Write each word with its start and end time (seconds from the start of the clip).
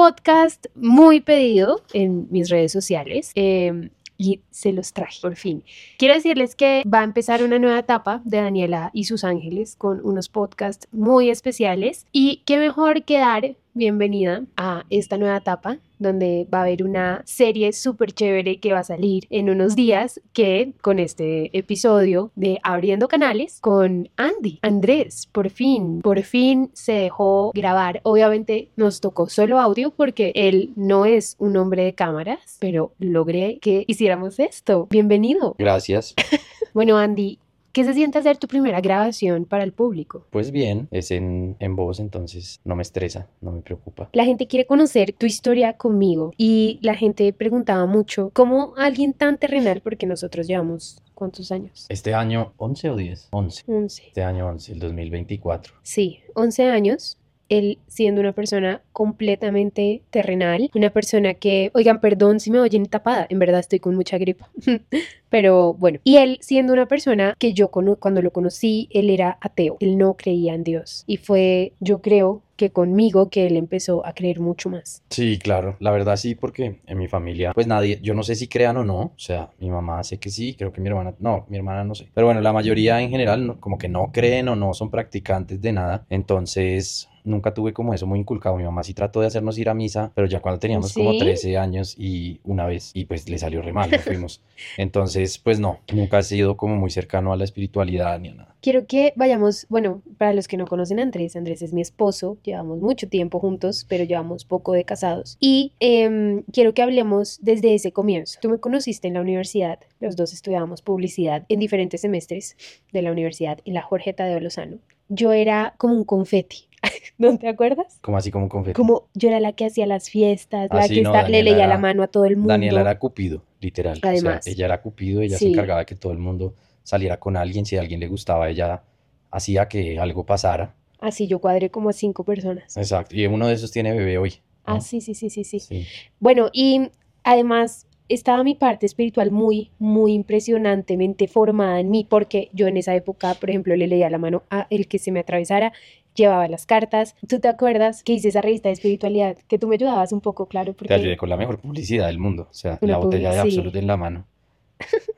podcast 0.00 0.64
muy 0.74 1.20
pedido 1.20 1.82
en 1.92 2.26
mis 2.30 2.48
redes 2.48 2.72
sociales. 2.72 3.32
em, 3.34 3.90
y 4.16 4.42
se 4.50 4.72
los 4.72 4.92
traje, 4.92 5.18
por 5.22 5.36
fin. 5.36 5.62
Quiero 5.98 6.14
decirles 6.14 6.54
que 6.54 6.82
va 6.86 7.00
a 7.00 7.04
empezar 7.04 7.42
una 7.42 7.58
nueva 7.58 7.78
etapa 7.78 8.20
de 8.24 8.36
Daniela 8.36 8.90
y 8.92 9.04
sus 9.04 9.24
ángeles 9.24 9.76
con 9.76 10.00
unos 10.04 10.28
podcasts 10.28 10.88
muy 10.92 11.30
especiales. 11.30 12.06
Y 12.12 12.42
qué 12.44 12.58
mejor 12.58 13.04
que 13.04 13.18
dar 13.18 13.56
bienvenida 13.74 14.44
a 14.56 14.84
esta 14.90 15.16
nueva 15.18 15.36
etapa 15.38 15.78
donde 15.98 16.46
va 16.52 16.58
a 16.58 16.62
haber 16.62 16.82
una 16.82 17.22
serie 17.26 17.72
súper 17.72 18.12
chévere 18.12 18.58
que 18.58 18.72
va 18.72 18.80
a 18.80 18.84
salir 18.84 19.26
en 19.30 19.50
unos 19.50 19.76
días 19.76 20.20
que 20.32 20.72
con 20.80 20.98
este 20.98 21.56
episodio 21.56 22.32
de 22.34 22.58
Abriendo 22.62 23.06
Canales 23.06 23.58
con 23.60 24.08
Andy. 24.16 24.58
Andrés, 24.62 25.28
por 25.30 25.50
fin, 25.50 26.00
por 26.00 26.22
fin 26.22 26.70
se 26.72 26.92
dejó 26.92 27.52
grabar. 27.54 28.00
Obviamente 28.02 28.70
nos 28.76 29.00
tocó 29.00 29.28
solo 29.28 29.60
audio 29.60 29.90
porque 29.90 30.32
él 30.34 30.72
no 30.74 31.04
es 31.04 31.36
un 31.38 31.56
hombre 31.56 31.84
de 31.84 31.94
cámaras, 31.94 32.56
pero 32.60 32.92
logré 32.98 33.58
que 33.60 33.84
hiciéramos 33.86 34.38
esto. 34.40 34.88
Bienvenido. 34.90 35.54
Gracias. 35.58 36.14
Bueno, 36.72 36.98
Andy, 36.98 37.40
¿qué 37.72 37.84
se 37.84 37.94
siente 37.94 38.18
hacer 38.18 38.36
tu 38.36 38.48
primera 38.48 38.80
grabación 38.80 39.44
para 39.44 39.64
el 39.64 39.72
público? 39.72 40.26
Pues 40.30 40.50
bien, 40.50 40.88
es 40.90 41.10
en, 41.10 41.56
en 41.58 41.76
voz, 41.76 42.00
entonces 42.00 42.60
no 42.64 42.76
me 42.76 42.82
estresa, 42.82 43.28
no 43.40 43.52
me 43.52 43.62
preocupa. 43.62 44.08
La 44.12 44.24
gente 44.24 44.46
quiere 44.46 44.66
conocer 44.66 45.12
tu 45.12 45.26
historia 45.26 45.74
conmigo 45.74 46.32
y 46.36 46.78
la 46.82 46.94
gente 46.94 47.32
preguntaba 47.32 47.86
mucho 47.86 48.30
cómo 48.34 48.74
alguien 48.76 49.12
tan 49.12 49.38
terrenal, 49.38 49.80
porque 49.82 50.06
nosotros 50.06 50.46
llevamos 50.46 51.02
¿cuántos 51.20 51.52
años? 51.52 51.86
Este 51.90 52.14
año, 52.14 52.54
¿11 52.56 52.90
o 52.90 52.96
10? 52.96 53.28
11. 53.30 53.64
11. 53.66 54.02
Este 54.06 54.22
año 54.22 54.48
11, 54.48 54.72
el 54.72 54.78
2024. 54.78 55.74
Sí, 55.82 56.20
11 56.34 56.70
años. 56.70 57.18
Él 57.50 57.78
siendo 57.88 58.22
una 58.22 58.32
persona 58.32 58.80
completamente 58.92 60.02
terrenal, 60.10 60.70
una 60.74 60.90
persona 60.90 61.34
que, 61.34 61.70
oigan, 61.74 62.00
perdón 62.00 62.40
si 62.40 62.50
me 62.50 62.60
oyen 62.60 62.86
tapada, 62.86 63.26
en 63.28 63.38
verdad 63.38 63.60
estoy 63.60 63.80
con 63.80 63.94
mucha 63.94 64.16
gripa, 64.16 64.48
pero 65.28 65.74
bueno, 65.74 65.98
y 66.04 66.16
él 66.16 66.38
siendo 66.40 66.72
una 66.72 66.86
persona 66.86 67.34
que 67.38 67.52
yo 67.52 67.68
cuando 67.70 68.22
lo 68.22 68.30
conocí, 68.32 68.88
él 68.92 69.10
era 69.10 69.36
ateo, 69.42 69.76
él 69.80 69.98
no 69.98 70.14
creía 70.14 70.54
en 70.54 70.64
Dios. 70.64 71.04
Y 71.06 71.18
fue, 71.18 71.74
yo 71.80 72.00
creo, 72.00 72.42
que 72.60 72.68
conmigo 72.72 73.30
que 73.30 73.46
él 73.46 73.56
empezó 73.56 74.04
a 74.04 74.12
creer 74.12 74.38
mucho 74.38 74.68
más. 74.68 75.02
Sí, 75.08 75.38
claro, 75.38 75.76
la 75.80 75.90
verdad 75.90 76.16
sí, 76.16 76.34
porque 76.34 76.80
en 76.86 76.98
mi 76.98 77.08
familia, 77.08 77.54
pues 77.54 77.66
nadie, 77.66 77.98
yo 78.02 78.12
no 78.12 78.22
sé 78.22 78.34
si 78.34 78.48
crean 78.48 78.76
o 78.76 78.84
no, 78.84 79.00
o 79.00 79.12
sea, 79.16 79.48
mi 79.60 79.70
mamá 79.70 80.04
sé 80.04 80.18
que 80.18 80.28
sí, 80.28 80.54
creo 80.56 80.70
que 80.70 80.82
mi 80.82 80.90
hermana, 80.90 81.14
no, 81.20 81.46
mi 81.48 81.56
hermana 81.56 81.84
no 81.84 81.94
sé, 81.94 82.10
pero 82.12 82.26
bueno, 82.26 82.42
la 82.42 82.52
mayoría 82.52 83.00
en 83.00 83.08
general 83.08 83.46
no- 83.46 83.58
como 83.60 83.78
que 83.78 83.88
no 83.88 84.10
creen 84.12 84.50
o 84.50 84.56
no 84.56 84.74
son 84.74 84.90
practicantes 84.90 85.58
de 85.62 85.72
nada, 85.72 86.04
entonces 86.10 87.08
nunca 87.24 87.54
tuve 87.54 87.72
como 87.72 87.94
eso 87.94 88.06
muy 88.06 88.18
inculcado, 88.20 88.56
mi 88.56 88.64
mamá 88.64 88.82
sí 88.82 88.94
trató 88.94 89.20
de 89.20 89.26
hacernos 89.26 89.58
ir 89.58 89.68
a 89.68 89.74
misa, 89.74 90.12
pero 90.14 90.26
ya 90.26 90.40
cuando 90.40 90.58
teníamos 90.58 90.92
como 90.92 91.12
¿Sí? 91.12 91.18
13 91.18 91.58
años 91.58 91.94
y 91.98 92.40
una 92.44 92.66
vez, 92.66 92.90
y 92.94 93.04
pues 93.04 93.28
le 93.28 93.38
salió 93.38 93.62
re 93.62 93.72
mal, 93.72 93.90
no 93.90 93.98
fuimos, 93.98 94.42
entonces 94.76 95.38
pues 95.38 95.60
no, 95.60 95.80
nunca 95.92 96.18
he 96.18 96.22
sido 96.22 96.56
como 96.56 96.76
muy 96.76 96.90
cercano 96.90 97.32
a 97.32 97.36
la 97.36 97.44
espiritualidad 97.44 98.18
ni 98.18 98.28
a 98.28 98.34
nada. 98.34 98.54
Quiero 98.62 98.86
que 98.86 99.14
vayamos, 99.16 99.66
bueno, 99.70 100.02
para 100.18 100.34
los 100.34 100.46
que 100.46 100.58
no 100.58 100.66
conocen 100.66 100.98
a 100.98 101.02
Andrés, 101.02 101.34
Andrés 101.34 101.62
es 101.62 101.72
mi 101.72 101.80
esposo, 101.80 102.36
llevamos 102.42 102.80
mucho 102.80 103.08
tiempo 103.08 103.40
juntos, 103.40 103.86
pero 103.88 104.04
llevamos 104.04 104.44
poco 104.44 104.74
de 104.74 104.84
casados. 104.84 105.38
Y 105.40 105.72
em, 105.80 106.42
quiero 106.52 106.74
que 106.74 106.82
hablemos 106.82 107.38
desde 107.40 107.74
ese 107.74 107.92
comienzo. 107.92 108.38
Tú 108.42 108.50
me 108.50 108.58
conociste 108.58 109.08
en 109.08 109.14
la 109.14 109.22
universidad, 109.22 109.78
los 109.98 110.14
dos 110.14 110.34
estudiábamos 110.34 110.82
publicidad 110.82 111.46
en 111.48 111.58
diferentes 111.58 112.02
semestres 112.02 112.56
de 112.92 113.00
la 113.00 113.12
universidad 113.12 113.60
en 113.64 113.74
la 113.74 113.82
Jorge 113.82 114.12
Tadeo 114.12 114.40
Lozano. 114.40 114.76
Yo 115.08 115.32
era 115.32 115.74
como 115.78 115.94
un 115.94 116.04
confeti, 116.04 116.68
¿no 117.18 117.36
te 117.38 117.48
acuerdas? 117.48 117.98
Como 118.00 118.16
así 118.16 118.30
como 118.30 118.48
confeti. 118.48 118.74
Como 118.74 119.08
yo 119.14 119.28
era 119.28 119.40
la 119.40 119.52
que 119.52 119.66
hacía 119.66 119.86
las 119.86 120.08
fiestas, 120.10 120.68
Ah, 120.70 120.76
la 120.76 120.82
sí, 120.88 120.94
que 120.96 121.02
no, 121.02 121.14
esta- 121.14 121.28
le 121.28 121.42
leía 121.42 121.66
la 121.66 121.78
mano 121.78 122.02
a 122.02 122.06
todo 122.08 122.24
el 122.24 122.36
mundo. 122.36 122.48
Daniela 122.52 122.80
era 122.80 122.98
Cupido, 122.98 123.42
literal. 123.60 123.98
O 123.98 124.00
sea, 124.00 124.10
Además. 124.10 124.46
ella 124.46 124.64
era 124.66 124.80
Cupido, 124.80 125.20
ella 125.22 125.36
Sí. 125.36 125.46
se 125.46 125.50
encargaba 125.52 125.80
de 125.80 125.86
que 125.86 125.94
todo 125.96 126.12
el 126.12 126.18
mundo 126.18 126.54
saliera 126.82 127.18
con 127.20 127.36
alguien, 127.36 127.66
si 127.66 127.76
a 127.76 127.80
alguien 127.80 128.00
le 128.00 128.08
gustaba, 128.08 128.48
ella 128.48 128.82
hacía 129.30 129.68
que 129.68 129.98
algo 129.98 130.24
pasara. 130.24 130.74
Así 130.98 131.26
yo 131.26 131.38
cuadré 131.38 131.70
como 131.70 131.88
a 131.90 131.92
cinco 131.92 132.24
personas. 132.24 132.76
Exacto. 132.76 133.14
Y 133.14 133.26
uno 133.26 133.46
de 133.48 133.54
esos 133.54 133.70
tiene 133.70 133.92
bebé 133.92 134.18
hoy. 134.18 134.34
¿no? 134.66 134.74
Ah, 134.74 134.80
sí, 134.80 135.00
sí, 135.00 135.14
sí, 135.14 135.30
sí, 135.30 135.44
sí. 135.44 135.60
Sí. 135.60 135.86
Bueno, 136.18 136.48
y 136.52 136.90
además 137.24 137.86
estaba 138.08 138.42
mi 138.42 138.54
parte 138.54 138.86
espiritual 138.86 139.30
muy, 139.30 139.70
muy 139.78 140.12
impresionantemente 140.14 141.28
formada 141.28 141.78
en 141.80 141.90
mí, 141.90 142.04
porque 142.08 142.50
yo 142.52 142.66
en 142.66 142.76
esa 142.76 142.94
época, 142.94 143.34
por 143.34 143.50
ejemplo, 143.50 143.76
le 143.76 143.86
leía 143.86 144.10
la 144.10 144.18
mano 144.18 144.42
a 144.50 144.66
el 144.70 144.88
que 144.88 144.98
se 144.98 145.12
me 145.12 145.20
atravesara, 145.20 145.72
llevaba 146.20 146.46
las 146.48 146.66
cartas. 146.66 147.14
¿Tú 147.28 147.40
te 147.40 147.48
acuerdas 147.48 148.02
que 148.04 148.12
hice 148.14 148.28
esa 148.28 148.40
revista 148.40 148.68
de 148.68 148.74
espiritualidad? 148.74 149.36
Que 149.48 149.58
tú 149.58 149.68
me 149.68 149.74
ayudabas 149.76 150.12
un 150.12 150.20
poco, 150.20 150.46
claro, 150.46 150.74
Te 150.74 150.92
ayudé 150.94 151.08
porque 151.10 151.16
con 151.18 151.28
la 151.28 151.36
mejor 151.36 151.58
publicidad 151.58 152.06
del 152.06 152.18
mundo. 152.18 152.48
O 152.50 152.54
sea, 152.54 152.78
Una 152.80 152.92
la 152.92 152.98
botella 152.98 153.30
de 153.32 153.38
publi- 153.40 153.50
sí. 153.50 153.56
Absolute 153.58 153.78
en 153.78 153.86
la 153.86 153.96
mano. 153.96 154.26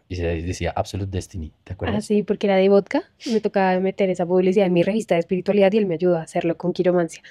Y 0.09 0.17
se 0.17 0.27
decía 0.43 0.73
Absolute 0.75 1.11
Destiny. 1.11 1.53
¿Te 1.65 1.73
acuerdas? 1.75 1.99
así, 1.99 2.23
porque 2.23 2.47
era 2.49 2.57
de 2.57 2.69
vodka, 2.69 3.03
me 3.31 3.41
tocaba 3.41 3.79
meter 3.81 4.11
esa 4.11 4.27
publicidad 4.27 4.67
en 4.67 4.73
mi 4.73 4.83
revista 4.83 5.15
de 5.15 5.21
espiritualidad 5.21 5.73
y 5.73 5.79
él 5.79 5.87
me 5.87 5.95
ayudó 5.95 6.17
a 6.17 6.23
hacerlo 6.23 6.57
con 6.57 6.73
quiromancia. 6.73 7.23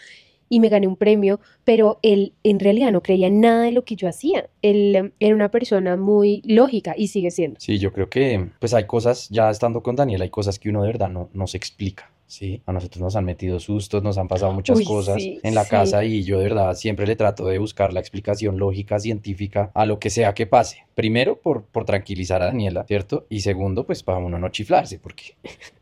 Y 0.54 0.60
me 0.60 0.68
gané 0.68 0.86
un 0.86 0.98
premio, 0.98 1.40
pero 1.64 1.98
él 2.02 2.34
en 2.44 2.60
realidad 2.60 2.92
no 2.92 3.02
creía 3.02 3.28
en 3.28 3.40
nada 3.40 3.64
de 3.64 3.72
lo 3.72 3.86
que 3.86 3.96
yo 3.96 4.10
hacía. 4.10 4.50
Él 4.62 4.94
em, 4.98 5.12
era 5.22 5.34
una 5.34 5.50
persona 5.50 5.96
muy 5.96 6.42
lógica 6.46 6.94
y 6.98 7.08
sigue 7.08 7.32
siendo. 7.32 7.58
Sí, 7.62 7.80
yo 7.80 7.94
creo 7.94 8.10
que 8.10 8.50
pues 8.60 8.74
hay 8.74 8.84
cosas, 8.86 9.30
ya 9.30 9.50
estando 9.50 9.82
con 9.82 9.96
Daniel, 9.96 10.22
hay 10.22 10.30
cosas 10.30 10.60
que 10.60 10.68
uno 10.70 10.82
de 10.82 10.88
verdad 10.88 11.08
no, 11.10 11.30
no 11.34 11.48
se 11.48 11.56
explica. 11.56 12.11
Sí, 12.32 12.62
a 12.66 12.72
nosotros 12.72 13.02
nos 13.02 13.18
han 13.18 13.26
metido 13.26 13.60
sustos, 13.60 14.02
nos 14.04 14.18
han 14.18 14.30
pasado 14.30 14.54
muchas 14.54 14.78
Uy, 14.78 14.86
cosas 14.86 15.22
sí, 15.22 15.42
en 15.44 15.54
la 15.54 15.66
sí. 15.66 15.70
casa 15.70 16.06
y 16.06 16.24
yo 16.24 16.38
de 16.38 16.46
verdad 16.46 16.76
siempre 16.76 17.06
le 17.06 17.18
trato 17.18 17.46
de 17.46 17.58
buscar 17.58 17.92
la 17.92 18.00
explicación 18.00 18.58
lógica, 18.58 19.02
científica 19.02 19.70
a 19.74 19.86
lo 19.86 20.00
que 20.00 20.10
sea 20.10 20.34
que 20.34 20.48
pase. 20.48 20.86
Primero, 20.96 21.42
por, 21.42 21.66
por 21.66 21.84
tranquilizar 21.84 22.42
a 22.42 22.46
Daniela, 22.46 22.86
¿cierto? 22.86 23.26
Y 23.28 23.42
segundo, 23.42 23.86
pues 23.86 24.02
para 24.02 24.20
uno 24.20 24.40
no 24.40 24.48
chiflarse, 24.48 24.98
porque, 24.98 25.36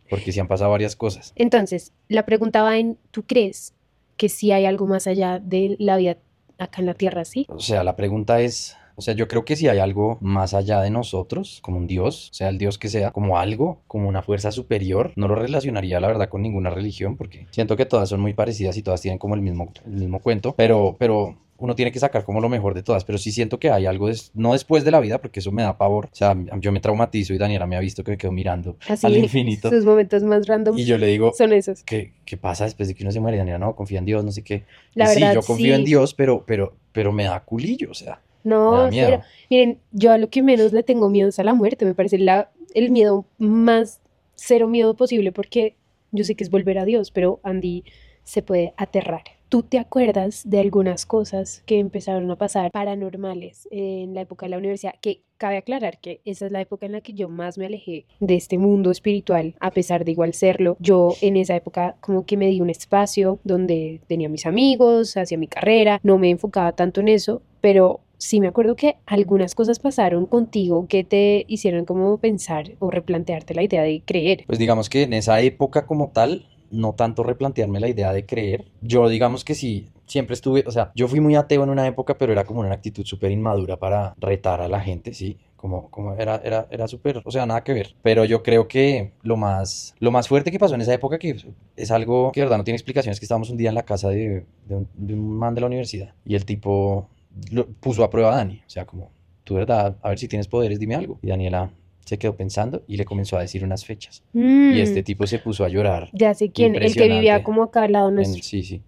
porque 0.09 0.31
sí 0.31 0.39
han 0.39 0.47
pasado 0.47 0.71
varias 0.71 0.95
cosas. 0.95 1.33
Entonces, 1.35 1.93
la 2.07 2.25
pregunta 2.25 2.63
va 2.63 2.79
en, 2.79 2.97
¿tú 3.11 3.21
crees 3.21 3.75
que 4.17 4.27
sí 4.27 4.51
hay 4.51 4.65
algo 4.65 4.87
más 4.87 5.05
allá 5.05 5.37
de 5.37 5.75
la 5.77 5.97
vida 5.97 6.17
acá 6.57 6.81
en 6.81 6.87
la 6.87 6.95
Tierra, 6.95 7.25
sí? 7.25 7.45
O 7.49 7.59
sea, 7.59 7.83
la 7.83 7.95
pregunta 7.95 8.41
es, 8.41 8.75
o 8.99 9.01
sea, 9.01 9.15
yo 9.15 9.27
creo 9.27 9.45
que 9.45 9.55
si 9.55 9.67
hay 9.67 9.79
algo 9.79 10.17
más 10.21 10.53
allá 10.53 10.81
de 10.81 10.89
nosotros, 10.91 11.59
como 11.63 11.77
un 11.77 11.87
Dios, 11.87 12.29
sea 12.31 12.49
el 12.49 12.57
Dios 12.57 12.77
que 12.77 12.89
sea, 12.89 13.11
como 13.11 13.37
algo, 13.39 13.81
como 13.87 14.07
una 14.07 14.21
fuerza 14.21 14.51
superior, 14.51 15.11
no 15.15 15.27
lo 15.27 15.35
relacionaría 15.35 15.99
la 15.99 16.07
verdad 16.07 16.29
con 16.29 16.41
ninguna 16.43 16.69
religión, 16.69 17.17
porque 17.17 17.47
siento 17.51 17.75
que 17.75 17.85
todas 17.85 18.09
son 18.09 18.21
muy 18.21 18.33
parecidas 18.33 18.77
y 18.77 18.83
todas 18.83 19.01
tienen 19.01 19.17
como 19.17 19.33
el 19.35 19.41
mismo, 19.41 19.71
el 19.85 19.93
mismo 19.93 20.19
cuento, 20.19 20.53
pero, 20.55 20.95
pero 20.99 21.35
uno 21.61 21.75
tiene 21.75 21.91
que 21.91 21.99
sacar 21.99 22.23
como 22.23 22.39
lo 22.39 22.47
mejor 22.47 22.73
de 22.73 22.83
todas, 22.83 23.03
pero 23.03 23.17
sí 23.17 23.33
siento 23.33 23.59
que 23.59 23.69
hay 23.69 23.85
algo, 23.85 24.07
des- 24.07 24.31
no 24.33 24.53
después 24.53 24.85
de 24.85 24.91
la 24.91 25.01
vida, 25.01 25.17
porque 25.21 25.41
eso 25.41 25.51
me 25.51 25.63
da 25.63 25.77
pavor, 25.77 26.05
o 26.05 26.15
sea, 26.15 26.33
yo 26.61 26.71
me 26.71 26.79
traumatizo 26.79 27.33
y 27.33 27.37
Daniela 27.37 27.67
me 27.67 27.75
ha 27.75 27.81
visto 27.81 28.01
que 28.03 28.11
me 28.11 28.17
quedo 28.17 28.31
mirando 28.31 28.77
Así, 28.87 29.05
al 29.05 29.17
infinito 29.17 29.69
sus 29.69 29.83
momentos 29.83 30.23
más 30.23 30.47
random 30.47 30.77
y 30.77 30.85
yo 30.85 30.97
le 30.97 31.07
digo, 31.07 31.33
son 31.37 31.51
esos. 31.51 31.83
¿qué, 31.83 32.13
qué 32.25 32.37
pasa 32.37 32.63
después 32.63 32.87
de 32.87 32.95
que 32.95 33.03
uno 33.03 33.11
se 33.11 33.19
muere? 33.19 33.37
Daniela, 33.37 33.59
no, 33.59 33.75
confía 33.75 33.99
en 33.99 34.05
Dios, 34.05 34.23
no 34.23 34.31
sé 34.31 34.41
qué. 34.43 34.63
La 34.93 35.05
Y 35.05 35.07
sí, 35.15 35.19
verdad, 35.19 35.33
yo 35.33 35.41
confío 35.41 35.75
en. 35.75 35.83
Dios, 35.83 36.13
pero, 36.13 36.45
pero, 36.47 36.75
pero 36.93 37.11
me 37.11 37.25
da 37.25 37.41
culillo, 37.43 37.91
o 37.91 37.93
sea, 37.93 38.21
No, 38.43 38.89
pero 38.91 39.21
miren, 39.49 39.79
yo 39.91 40.11
a 40.11 40.17
lo 40.17 40.29
que 40.29 40.41
menos 40.41 40.73
le 40.73 40.83
tengo 40.83 41.09
miedo 41.09 41.29
es 41.29 41.39
a 41.39 41.43
la 41.43 41.53
muerte, 41.53 41.85
me 41.85 41.93
parece 41.93 42.17
la, 42.17 42.51
el 42.73 42.91
miedo 42.91 43.25
más 43.37 44.01
cero 44.35 44.67
miedo 44.67 44.95
posible 44.95 45.31
porque 45.31 45.75
yo 46.11 46.23
sé 46.23 46.35
que 46.35 46.43
es 46.43 46.49
volver 46.49 46.79
a 46.79 46.85
Dios, 46.85 47.11
pero 47.11 47.39
Andy 47.43 47.83
se 48.23 48.41
puede 48.41 48.73
aterrar. 48.77 49.23
¿Tú 49.49 49.63
te 49.63 49.79
acuerdas 49.79 50.47
de 50.47 50.59
algunas 50.59 51.07
cosas 51.07 51.63
que 51.65 51.79
empezaron 51.79 52.29
a 52.29 52.35
pasar 52.35 52.69
paranormales 52.69 53.67
en 53.71 54.13
la 54.13 54.21
época 54.21 54.45
de 54.45 54.51
la 54.51 54.59
universidad? 54.59 54.93
Que 55.01 55.23
cabe 55.39 55.57
aclarar 55.57 55.99
que 55.99 56.21
esa 56.25 56.45
es 56.45 56.51
la 56.51 56.61
época 56.61 56.85
en 56.85 56.91
la 56.91 57.01
que 57.01 57.13
yo 57.13 57.29
más 57.29 57.57
me 57.57 57.65
alejé 57.65 58.05
de 58.19 58.35
este 58.35 58.59
mundo 58.59 58.91
espiritual, 58.91 59.55
a 59.59 59.71
pesar 59.71 60.05
de 60.05 60.11
igual 60.11 60.35
serlo. 60.35 60.77
Yo 60.79 61.15
en 61.21 61.35
esa 61.37 61.55
época 61.55 61.95
como 62.01 62.27
que 62.27 62.37
me 62.37 62.45
di 62.45 62.61
un 62.61 62.69
espacio 62.69 63.39
donde 63.43 64.01
tenía 64.07 64.29
mis 64.29 64.45
amigos, 64.45 65.17
hacía 65.17 65.39
mi 65.39 65.47
carrera, 65.47 65.99
no 66.03 66.19
me 66.19 66.29
enfocaba 66.29 66.73
tanto 66.73 67.01
en 67.01 67.07
eso, 67.07 67.41
pero 67.61 68.01
sí 68.19 68.39
me 68.39 68.47
acuerdo 68.47 68.75
que 68.75 68.97
algunas 69.07 69.55
cosas 69.55 69.79
pasaron 69.79 70.27
contigo 70.27 70.85
que 70.87 71.03
te 71.03 71.45
hicieron 71.47 71.85
como 71.85 72.17
pensar 72.19 72.73
o 72.77 72.91
replantearte 72.91 73.55
la 73.55 73.63
idea 73.63 73.81
de 73.81 74.03
creer. 74.05 74.43
Pues 74.45 74.59
digamos 74.59 74.89
que 74.89 75.03
en 75.03 75.13
esa 75.13 75.41
época 75.41 75.87
como 75.87 76.09
tal, 76.09 76.45
no 76.69 76.93
tanto 76.93 77.23
replantearme 77.23 77.79
la 77.79 77.87
idea 77.87 78.13
de 78.13 78.25
creer. 78.25 78.65
Yo 78.81 79.09
digamos 79.09 79.43
que 79.43 79.55
sí, 79.55 79.89
siempre 80.05 80.35
estuve, 80.35 80.63
o 80.67 80.71
sea, 80.71 80.91
yo 80.95 81.07
fui 81.07 81.19
muy 81.19 81.35
ateo 81.35 81.63
en 81.63 81.69
una 81.69 81.87
época, 81.87 82.17
pero 82.17 82.31
era 82.31 82.43
como 82.43 82.59
una 82.59 82.73
actitud 82.73 83.05
súper 83.05 83.31
inmadura 83.31 83.77
para 83.77 84.13
retar 84.19 84.61
a 84.61 84.67
la 84.67 84.81
gente, 84.81 85.13
sí. 85.13 85.37
Como, 85.55 85.89
como 85.89 86.13
era, 86.13 86.39
era, 86.41 86.67
era 86.71 86.87
súper, 86.87 87.21
o 87.25 87.31
sea, 87.31 87.45
nada 87.45 87.65
que 87.65 87.73
ver. 87.73 87.93
Pero 88.01 88.23
yo 88.23 88.43
creo 88.43 88.69
que 88.69 89.11
lo 89.23 89.35
más, 89.35 89.93
lo 89.99 90.09
más 90.09 90.29
fuerte 90.29 90.51
que 90.51 90.59
pasó 90.59 90.75
en 90.75 90.81
esa 90.81 90.93
época, 90.93 91.19
que 91.19 91.35
es 91.75 91.91
algo 91.91 92.31
que 92.31 92.39
de 92.39 92.45
verdad 92.45 92.59
no 92.59 92.63
tiene 92.63 92.77
explicación, 92.77 93.11
es 93.11 93.19
que 93.19 93.25
estábamos 93.25 93.49
un 93.49 93.57
día 93.57 93.67
en 93.67 93.75
la 93.75 93.83
casa 93.83 94.07
de, 94.07 94.45
un, 94.69 94.87
de 94.93 95.13
un 95.15 95.37
man 95.37 95.55
de 95.55 95.61
la 95.61 95.67
universidad 95.67 96.13
y 96.23 96.35
el 96.35 96.45
tipo 96.45 97.09
lo 97.51 97.67
puso 97.67 98.03
a 98.03 98.09
prueba 98.09 98.33
a 98.33 98.37
Dani. 98.37 98.61
O 98.65 98.69
sea, 98.69 98.85
como, 98.85 99.11
tú 99.43 99.55
verdad, 99.55 99.97
a 100.01 100.09
ver 100.09 100.19
si 100.19 100.27
tienes 100.27 100.47
poderes, 100.47 100.79
dime 100.79 100.95
algo. 100.95 101.19
Y 101.21 101.27
Daniela 101.27 101.71
se 102.05 102.17
quedó 102.17 102.35
pensando 102.35 102.83
y 102.87 102.97
le 102.97 103.05
comenzó 103.05 103.37
a 103.37 103.41
decir 103.41 103.63
unas 103.63 103.85
fechas. 103.85 104.23
Y 104.33 104.37
Mm, 104.39 104.73
este 104.77 105.03
tipo 105.03 105.27
se 105.27 105.39
puso 105.39 105.63
a 105.63 105.69
llorar. 105.69 106.09
Ya 106.13 106.33
sé 106.33 106.49
quién, 106.51 106.75
el 106.75 106.95
que 106.95 107.07
vivía 107.07 107.43
como 107.43 107.63
acá 107.63 107.83
al 107.83 107.91
lado 107.91 108.09
en- 108.09 108.15
nuestro. 108.15 108.43
sí, 108.43 108.63
sí. 108.63 108.81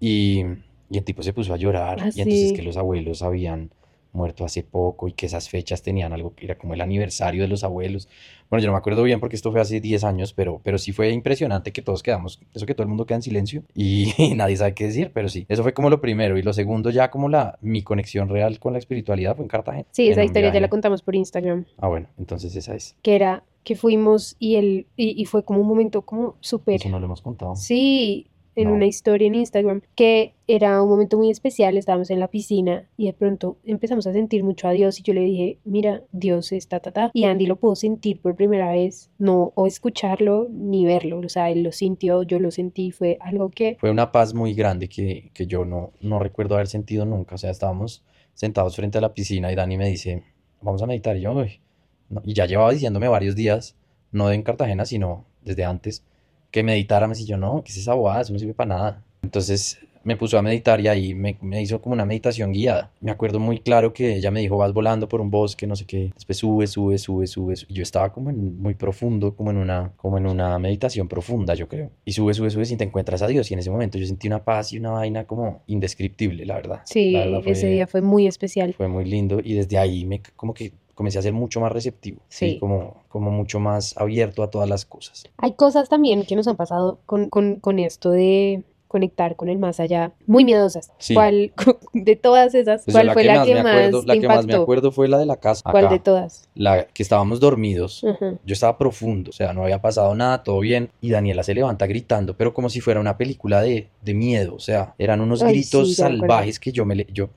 Y, 0.00 0.44
Y 0.90 0.96
el 0.96 1.04
tipo 1.04 1.22
se 1.22 1.34
puso 1.34 1.52
a 1.52 1.58
llorar. 1.58 1.98
Ah, 2.00 2.08
y 2.14 2.22
entonces 2.22 2.48
sí. 2.48 2.54
que 2.54 2.62
los 2.62 2.78
abuelos 2.78 3.20
habían 3.22 3.70
muerto 4.12 4.44
hace 4.44 4.62
poco 4.62 5.08
y 5.08 5.12
que 5.12 5.26
esas 5.26 5.48
fechas 5.48 5.82
tenían 5.82 6.12
algo 6.12 6.34
que 6.34 6.46
era 6.46 6.56
como 6.56 6.74
el 6.74 6.80
aniversario 6.80 7.42
de 7.42 7.48
los 7.48 7.64
abuelos. 7.64 8.08
Bueno, 8.50 8.62
yo 8.62 8.68
no 8.68 8.72
me 8.72 8.78
acuerdo 8.78 9.02
bien 9.02 9.20
porque 9.20 9.36
esto 9.36 9.52
fue 9.52 9.60
hace 9.60 9.80
10 9.80 10.04
años, 10.04 10.32
pero, 10.32 10.60
pero 10.64 10.78
sí 10.78 10.92
fue 10.92 11.10
impresionante 11.10 11.72
que 11.72 11.82
todos 11.82 12.02
quedamos, 12.02 12.40
eso 12.54 12.66
que 12.66 12.74
todo 12.74 12.84
el 12.84 12.88
mundo 12.88 13.04
queda 13.06 13.16
en 13.16 13.22
silencio 13.22 13.62
y, 13.74 14.12
nadie 14.34 14.56
sabe 14.56 14.74
qué 14.74 14.84
decir, 14.84 15.10
pero 15.12 15.28
sí, 15.28 15.46
eso 15.48 15.62
fue 15.62 15.74
como 15.74 15.90
lo 15.90 16.00
primero. 16.00 16.38
Y 16.38 16.42
lo 16.42 16.52
segundo 16.52 16.90
ya 16.90 17.10
como 17.10 17.28
la, 17.28 17.58
mi 17.60 17.82
conexión 17.82 18.28
real 18.28 18.58
con 18.58 18.72
la 18.72 18.78
espiritualidad 18.78 19.36
fue 19.36 19.44
en 19.44 19.48
Cartagena. 19.48 19.86
Sí, 19.90 20.08
esa 20.08 20.24
historia 20.24 20.52
ya 20.52 20.60
la 20.60 20.68
contamos 20.68 21.02
por 21.02 21.14
Instagram, 21.14 21.66
Ah, 21.78 21.88
bueno, 21.88 22.08
entonces 22.18 22.54
esa 22.56 22.74
es. 22.74 22.96
que 23.02 23.14
era 23.14 23.44
que 23.64 23.76
fuimos 23.76 24.34
y, 24.38 24.54
el, 24.54 24.86
y, 24.96 25.20
y 25.20 25.26
fue 25.26 25.44
como 25.44 25.60
un 25.60 25.66
momento 25.66 26.00
como 26.00 26.36
súper... 26.40 26.76
Eso 26.76 26.88
no 26.88 27.00
lo 27.00 27.04
hemos 27.04 27.20
contado. 27.20 27.54
Sí, 27.54 28.28
en 28.58 28.68
No. 28.68 28.74
una 28.74 28.86
historia 28.86 29.26
en 29.26 29.34
Instagram, 29.34 29.82
que 29.94 30.34
era 30.46 30.82
un 30.82 30.88
momento 30.88 31.16
muy 31.18 31.30
especial, 31.30 31.76
estábamos 31.76 32.10
en 32.10 32.20
la 32.20 32.28
piscina 32.28 32.88
y 32.96 33.06
de 33.06 33.12
pronto 33.12 33.56
empezamos 33.64 34.06
a 34.06 34.12
sentir 34.12 34.42
mucho 34.44 34.66
a 34.68 34.72
Dios 34.72 34.98
y 34.98 35.02
yo 35.02 35.12
le 35.14 35.20
dije, 35.20 35.58
mira, 35.64 36.02
Dios 36.12 36.52
está, 36.52 36.80
ta, 36.80 36.90
ta, 36.90 37.10
y 37.12 37.24
Andy 37.24 37.46
lo 37.46 37.56
pudo 37.56 37.74
sentir 37.76 38.20
por 38.20 38.34
primera 38.34 38.72
vez, 38.72 39.10
no 39.18 39.52
o 39.54 39.66
escucharlo 39.66 40.48
ni 40.50 40.84
verlo, 40.86 41.18
o 41.20 41.28
sea, 41.28 41.50
él 41.50 41.62
lo 41.62 41.72
sintió, 41.72 42.22
yo 42.22 42.38
lo 42.40 42.50
sentí, 42.50 42.90
fue 42.90 43.16
algo 43.20 43.50
que, 43.50 43.76
Fue 43.80 43.90
una 43.90 44.10
paz 44.12 44.34
muy 44.34 44.54
grande 44.54 44.88
que, 44.88 45.30
que 45.34 45.46
yo 45.46 45.64
no, 45.64 45.92
no 46.00 46.18
recuerdo 46.18 46.54
haber 46.54 46.66
sentido 46.68 47.04
nunca. 47.04 47.34
O 47.34 47.38
sea, 47.38 47.50
estábamos 47.50 48.04
sentados 48.34 48.74
frente 48.76 48.98
a 48.98 49.00
la 49.00 49.14
piscina 49.14 49.52
y 49.52 49.54
Dani 49.54 49.76
me 49.76 49.88
dice, 49.88 50.22
vamos 50.62 50.82
a 50.82 50.86
meditar. 50.86 51.16
Y 51.16 51.20
yo, 51.22 51.32
"Uy, 51.32 51.60
no". 52.08 52.22
Y 52.24 52.34
ya 52.34 52.46
llevaba 52.46 52.72
diciéndome 52.72 53.08
varios 53.08 53.34
días, 53.36 53.76
no 54.12 54.30
en 54.32 54.42
Cartagena, 54.42 54.84
sino 54.84 55.24
desde 55.44 55.64
antes, 55.64 56.04
que 56.50 56.62
meditáramos. 56.62 57.20
Y 57.20 57.26
yo, 57.26 57.36
no, 57.36 57.62
¿qué 57.64 57.72
es 57.72 57.78
esa 57.78 57.94
bobada? 57.94 58.22
Eso 58.22 58.32
no 58.32 58.38
sirve 58.38 58.54
para 58.54 58.68
nada. 58.68 59.04
Entonces 59.22 59.78
me 60.04 60.16
puso 60.16 60.38
a 60.38 60.42
meditar 60.42 60.80
y 60.80 60.88
ahí 60.88 61.14
me, 61.14 61.36
me 61.40 61.60
hizo 61.62 61.80
como 61.80 61.92
una 61.94 62.04
meditación 62.04 62.52
guiada. 62.52 62.90
Me 63.00 63.10
acuerdo 63.10 63.38
muy 63.40 63.58
claro 63.60 63.92
que 63.92 64.16
ella 64.16 64.30
me 64.30 64.40
dijo, 64.40 64.56
vas 64.56 64.72
volando 64.72 65.08
por 65.08 65.20
un 65.20 65.30
bosque, 65.30 65.66
no 65.66 65.76
sé 65.76 65.84
qué. 65.86 66.10
Después 66.14 66.38
sube, 66.38 66.66
sube, 66.66 66.98
sube, 66.98 67.26
sube. 67.26 67.54
Y 67.68 67.74
yo 67.74 67.82
estaba 67.82 68.12
como 68.12 68.30
en, 68.30 68.60
muy 68.60 68.74
profundo, 68.74 69.34
como 69.34 69.50
en 69.50 69.56
una, 69.58 69.92
como 69.96 70.18
en 70.18 70.26
una 70.26 70.58
meditación 70.58 71.08
profunda, 71.08 71.54
yo 71.54 71.68
creo. 71.68 71.90
Y 72.04 72.12
sube, 72.12 72.34
sube, 72.34 72.50
sube 72.50 72.64
y 72.68 72.76
te 72.76 72.84
encuentras 72.84 73.22
a 73.22 73.26
Dios. 73.26 73.50
Y 73.50 73.54
en 73.54 73.60
ese 73.60 73.70
momento 73.70 73.98
yo 73.98 74.06
sentí 74.06 74.26
una 74.28 74.44
paz 74.44 74.72
y 74.72 74.78
una 74.78 74.90
vaina 74.90 75.24
como 75.24 75.62
indescriptible, 75.66 76.44
la 76.46 76.54
verdad. 76.54 76.80
sí, 76.84 77.12
La 77.12 77.24
verdad 77.26 77.42
ese 77.46 77.68
día 77.68 77.86
fue 77.86 78.00
muy 78.02 78.26
especial. 78.26 78.74
fue 78.74 78.88
muy 78.88 79.04
lindo 79.04 79.40
y 79.42 79.54
desde 79.54 79.78
ahí 79.78 80.04
me 80.04 80.20
como 80.36 80.54
que 80.54 80.72
comencé 80.94 81.18
a 81.18 81.22
ser 81.22 81.32
mucho 81.32 81.60
más 81.60 81.70
receptivo, 81.70 82.18
sí, 82.28 82.50
Sí. 82.54 82.58
como, 82.58 83.04
como 83.08 83.30
mucho 83.30 83.60
más 83.60 83.96
abierto 83.96 84.42
a 84.42 84.50
todas 84.50 84.68
las 84.68 84.84
cosas. 84.84 85.24
Hay 85.36 85.52
cosas 85.52 85.88
también 85.88 86.24
que 86.24 86.34
nos 86.34 86.48
han 86.48 86.56
pasado 86.56 86.98
con, 87.06 87.28
con, 87.30 87.60
con 87.60 87.78
esto 87.78 88.10
de 88.10 88.64
conectar 88.88 89.36
con 89.36 89.48
el 89.48 89.58
más 89.58 89.78
allá, 89.80 90.12
muy 90.26 90.44
miedosas. 90.44 90.90
Sí. 90.98 91.14
¿Cuál, 91.14 91.52
de 91.92 92.16
todas 92.16 92.54
esas, 92.54 92.84
Pues 92.84 92.94
cuál 92.96 93.12
fue 93.12 93.24
la 93.24 93.44
que 93.44 93.54
más 93.54 93.66
acuerdo, 93.66 94.02
la 94.06 94.14
que 94.18 94.28
más 94.28 94.46
me 94.46 94.54
acuerdo 94.54 94.90
fue 94.92 95.08
la 95.08 95.18
de 95.18 95.26
la 95.26 95.36
casa, 95.36 95.70
¿Cuál 95.70 95.84
acá, 95.86 95.94
de 95.94 96.00
todas? 96.00 96.48
la 96.54 96.86
que 96.86 97.02
estábamos 97.02 97.38
dormidos. 97.38 98.04
Yo 98.44 98.52
estaba 98.52 98.76
profundo, 98.78 99.30
o 99.30 99.32
sea, 99.32 99.52
no 99.52 99.62
había 99.62 99.80
pasado 99.80 100.14
nada, 100.14 100.42
todo 100.42 100.58
bien. 100.60 100.88
Y 101.00 101.10
Daniela 101.10 101.42
se 101.42 101.54
levanta 101.54 101.86
gritando, 101.86 102.36
pero 102.36 102.52
como 102.54 102.68
si 102.70 102.80
fuera 102.80 102.98
una 102.98 103.16
película 103.16 103.60
de, 103.60 103.88
de 104.02 104.14
miedo. 104.14 104.54
O 104.54 104.60
sea, 104.60 104.94
eran 104.98 105.20
unos 105.20 105.42
Ay, 105.42 105.52
gritos 105.52 105.88
sí, 105.88 105.94
salvajes 105.94 106.58
que 106.58 106.72
yo 106.72 106.84
me... 106.84 106.96
le- 106.96 107.06
yo, 107.12 107.28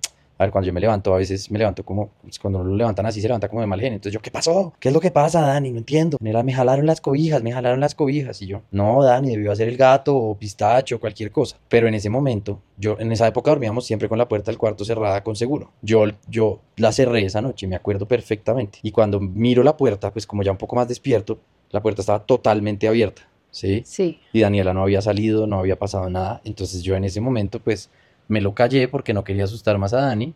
a 0.41 0.45
ver, 0.45 0.51
cuando 0.51 0.65
yo 0.65 0.73
me 0.73 0.79
levanto, 0.79 1.13
a 1.13 1.17
veces 1.17 1.51
me 1.51 1.59
levanto 1.59 1.85
como... 1.85 2.09
pues, 2.23 2.39
cuando 2.39 2.63
lo 2.63 2.75
levantan 2.75 3.05
así, 3.05 3.21
se 3.21 3.27
levanta 3.27 3.47
como 3.47 3.61
de 3.61 3.67
mal 3.67 3.79
genio. 3.79 3.97
Entonces 3.97 4.13
yo, 4.13 4.21
¿qué 4.23 4.31
pasó? 4.31 4.73
¿Qué 4.79 4.87
es 4.87 4.93
lo 4.93 4.99
que 4.99 5.11
pasa, 5.11 5.41
Dani? 5.41 5.69
No 5.69 5.77
entiendo. 5.77 6.17
Daniela, 6.19 6.41
me 6.41 6.51
jalaron 6.51 6.87
las 6.87 6.99
cobijas, 6.99 7.43
me 7.43 7.51
jalaron 7.51 7.79
las 7.79 7.93
cobijas. 7.93 8.41
Y 8.41 8.47
yo, 8.47 8.63
no, 8.71 9.03
Dani, 9.03 9.29
debió 9.29 9.55
ser 9.55 9.67
el 9.67 9.77
gato 9.77 10.15
o 10.15 10.35
pistacho 10.35 10.95
o 10.95 10.99
cualquier 10.99 11.31
cosa. 11.31 11.57
Pero 11.69 11.87
en 11.87 11.93
ese 11.93 12.09
momento, 12.09 12.59
yo 12.75 12.97
en 12.99 13.11
esa 13.11 13.27
época 13.27 13.51
dormíamos 13.51 13.85
siempre 13.85 14.09
con 14.09 14.17
la 14.17 14.27
puerta 14.27 14.49
del 14.49 14.57
cuarto 14.57 14.83
cerrada 14.83 15.23
con 15.23 15.35
seguro. 15.35 15.73
Yo, 15.83 16.05
yo 16.27 16.61
la 16.75 16.91
cerré 16.91 17.23
esa 17.23 17.43
noche, 17.43 17.67
me 17.67 17.75
acuerdo 17.75 18.07
perfectamente. 18.07 18.79
Y 18.81 18.89
cuando 18.89 19.19
miro 19.19 19.61
la 19.61 19.77
puerta, 19.77 20.11
pues 20.11 20.25
como 20.25 20.41
ya 20.41 20.51
un 20.51 20.57
poco 20.57 20.75
más 20.75 20.87
despierto, 20.87 21.37
la 21.69 21.83
puerta 21.83 22.01
estaba 22.01 22.25
totalmente 22.25 22.87
abierta, 22.87 23.29
¿sí? 23.51 23.83
Sí. 23.85 24.19
Y 24.33 24.41
Daniela 24.41 24.73
no 24.73 24.81
había 24.81 25.03
salido, 25.03 25.45
no 25.45 25.59
había 25.59 25.77
pasado 25.77 26.09
nada. 26.09 26.41
Entonces 26.45 26.81
yo 26.81 26.95
en 26.95 27.03
ese 27.03 27.21
momento, 27.21 27.59
pues 27.59 27.91
me 28.31 28.39
lo 28.39 28.53
callé 28.53 28.87
porque 28.87 29.13
no 29.13 29.25
quería 29.25 29.43
asustar 29.43 29.77
más 29.77 29.93
a 29.93 29.99
Dani, 29.99 30.33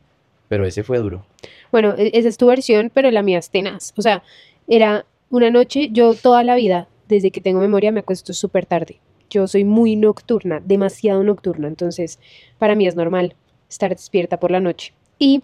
pero 0.50 0.66
ese 0.66 0.84
fue 0.84 0.98
duro. 0.98 1.26
Bueno, 1.72 1.96
e- 1.98 2.12
esa 2.14 2.28
es 2.28 2.36
tu 2.36 2.46
versión, 2.48 2.92
pero 2.94 3.10
la 3.10 3.22
mía 3.22 3.40
es 3.40 3.50
tenaz. 3.50 3.94
O 3.96 4.02
sea, 4.02 4.22
era 4.68 5.06
una 5.30 5.50
noche, 5.50 5.88
yo 5.94 6.14
toda 6.14 6.44
la 6.44 6.56
vida, 6.56 6.90
desde 7.08 7.32
que 7.32 7.40
tengo 7.40 7.62
memoria, 7.62 7.94
me 7.94 8.02
acuesto 8.02 8.34
súper 8.34 8.66
tarde. 8.66 9.00
Yo 9.30 9.48
soy 9.48 9.64
muy 9.64 9.96
nocturna, 9.96 10.60
demasiado 10.60 11.24
nocturna, 11.24 11.70
entonces 11.70 12.20
para 12.60 12.76
mí 12.76 12.86
es 12.86 12.98
normal 12.98 13.34
estar 13.70 13.92
despierta 13.92 14.42
por 14.42 14.52
la 14.52 14.60
noche. 14.60 14.94
Y 15.18 15.44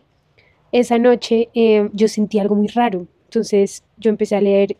esa 0.73 0.97
noche 0.97 1.47
eh, 1.53 1.89
yo 1.93 2.09
sentí 2.09 2.37
algo 2.39 2.55
muy 2.55 2.67
raro, 2.67 3.07
entonces 3.27 3.81
yo 3.95 4.09
empecé 4.09 4.35
a 4.35 4.41
leer 4.41 4.75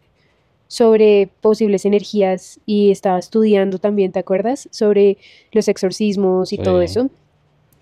sobre 0.68 1.30
posibles 1.40 1.86
energías 1.86 2.60
y 2.66 2.92
estaba 2.92 3.18
estudiando 3.18 3.78
también, 3.80 4.12
¿te 4.12 4.20
acuerdas? 4.20 4.68
Sobre 4.72 5.18
los 5.54 5.70
exorcismos 5.70 6.52
y 6.52 6.58
todo 6.58 6.82
eso. 6.82 7.10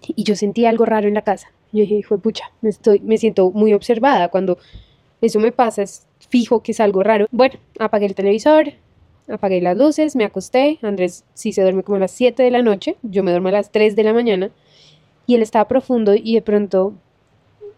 Y 0.07 0.23
yo 0.23 0.35
sentí 0.35 0.65
algo 0.65 0.85
raro 0.85 1.07
en 1.07 1.13
la 1.13 1.23
casa. 1.23 1.51
Yo 1.71 1.81
dije, 1.81 1.95
hijo 1.95 2.15
de 2.15 2.21
pucha, 2.21 2.45
me, 2.61 2.69
estoy, 2.69 2.99
me 3.01 3.17
siento 3.17 3.51
muy 3.51 3.73
observada. 3.73 4.29
Cuando 4.29 4.57
eso 5.21 5.39
me 5.39 5.51
pasa, 5.51 5.83
es 5.83 6.07
fijo 6.29 6.63
que 6.63 6.71
es 6.71 6.79
algo 6.79 7.03
raro. 7.03 7.27
Bueno, 7.31 7.55
apagué 7.79 8.05
el 8.05 8.15
televisor, 8.15 8.73
apagué 9.27 9.61
las 9.61 9.77
luces, 9.77 10.15
me 10.15 10.23
acosté. 10.23 10.79
Andrés 10.81 11.25
sí 11.33 11.51
se 11.51 11.61
duerme 11.61 11.83
como 11.83 11.97
a 11.97 11.99
las 11.99 12.11
7 12.11 12.41
de 12.41 12.51
la 12.51 12.61
noche, 12.61 12.97
yo 13.03 13.23
me 13.23 13.31
duermo 13.31 13.49
a 13.49 13.53
las 13.53 13.71
3 13.71 13.95
de 13.95 14.03
la 14.03 14.13
mañana. 14.13 14.51
Y 15.27 15.35
él 15.35 15.41
estaba 15.41 15.67
profundo 15.67 16.15
y 16.15 16.33
de 16.33 16.41
pronto 16.41 16.93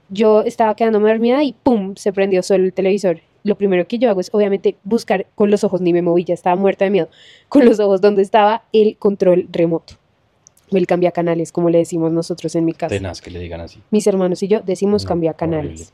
yo 0.09 0.41
estaba 0.41 0.75
quedándome 0.75 1.09
dormida 1.09 1.43
y 1.43 1.53
¡pum! 1.53 1.95
se 1.95 2.13
prendió 2.13 2.43
solo 2.43 2.63
el 2.63 2.73
televisor. 2.73 3.21
Lo 3.43 3.55
primero 3.55 3.87
que 3.87 3.97
yo 3.97 4.09
hago 4.09 4.21
es 4.21 4.29
obviamente 4.33 4.75
buscar 4.83 5.25
con 5.35 5.49
los 5.49 5.63
ojos, 5.63 5.81
ni 5.81 5.93
me 5.93 6.01
moví, 6.01 6.23
ya 6.23 6.33
estaba 6.33 6.55
muerta 6.55 6.85
de 6.85 6.91
miedo, 6.91 7.09
con 7.49 7.65
los 7.65 7.79
ojos 7.79 7.99
donde 7.99 8.21
estaba 8.21 8.63
el 8.71 8.97
control 8.97 9.47
remoto. 9.51 9.95
El 10.71 10.87
cambia 10.87 11.11
canales, 11.11 11.51
como 11.51 11.69
le 11.69 11.79
decimos 11.79 12.11
nosotros 12.11 12.55
en 12.55 12.65
mi 12.65 12.73
casa. 12.73 12.95
Tenaz 12.95 13.21
que 13.21 13.29
le 13.29 13.39
digan 13.39 13.61
así. 13.61 13.79
Mis 13.91 14.07
hermanos 14.07 14.41
y 14.41 14.47
yo 14.47 14.61
decimos 14.61 15.03
No, 15.03 15.09
cambia 15.09 15.31
horrible. 15.31 15.57
canales. 15.57 15.93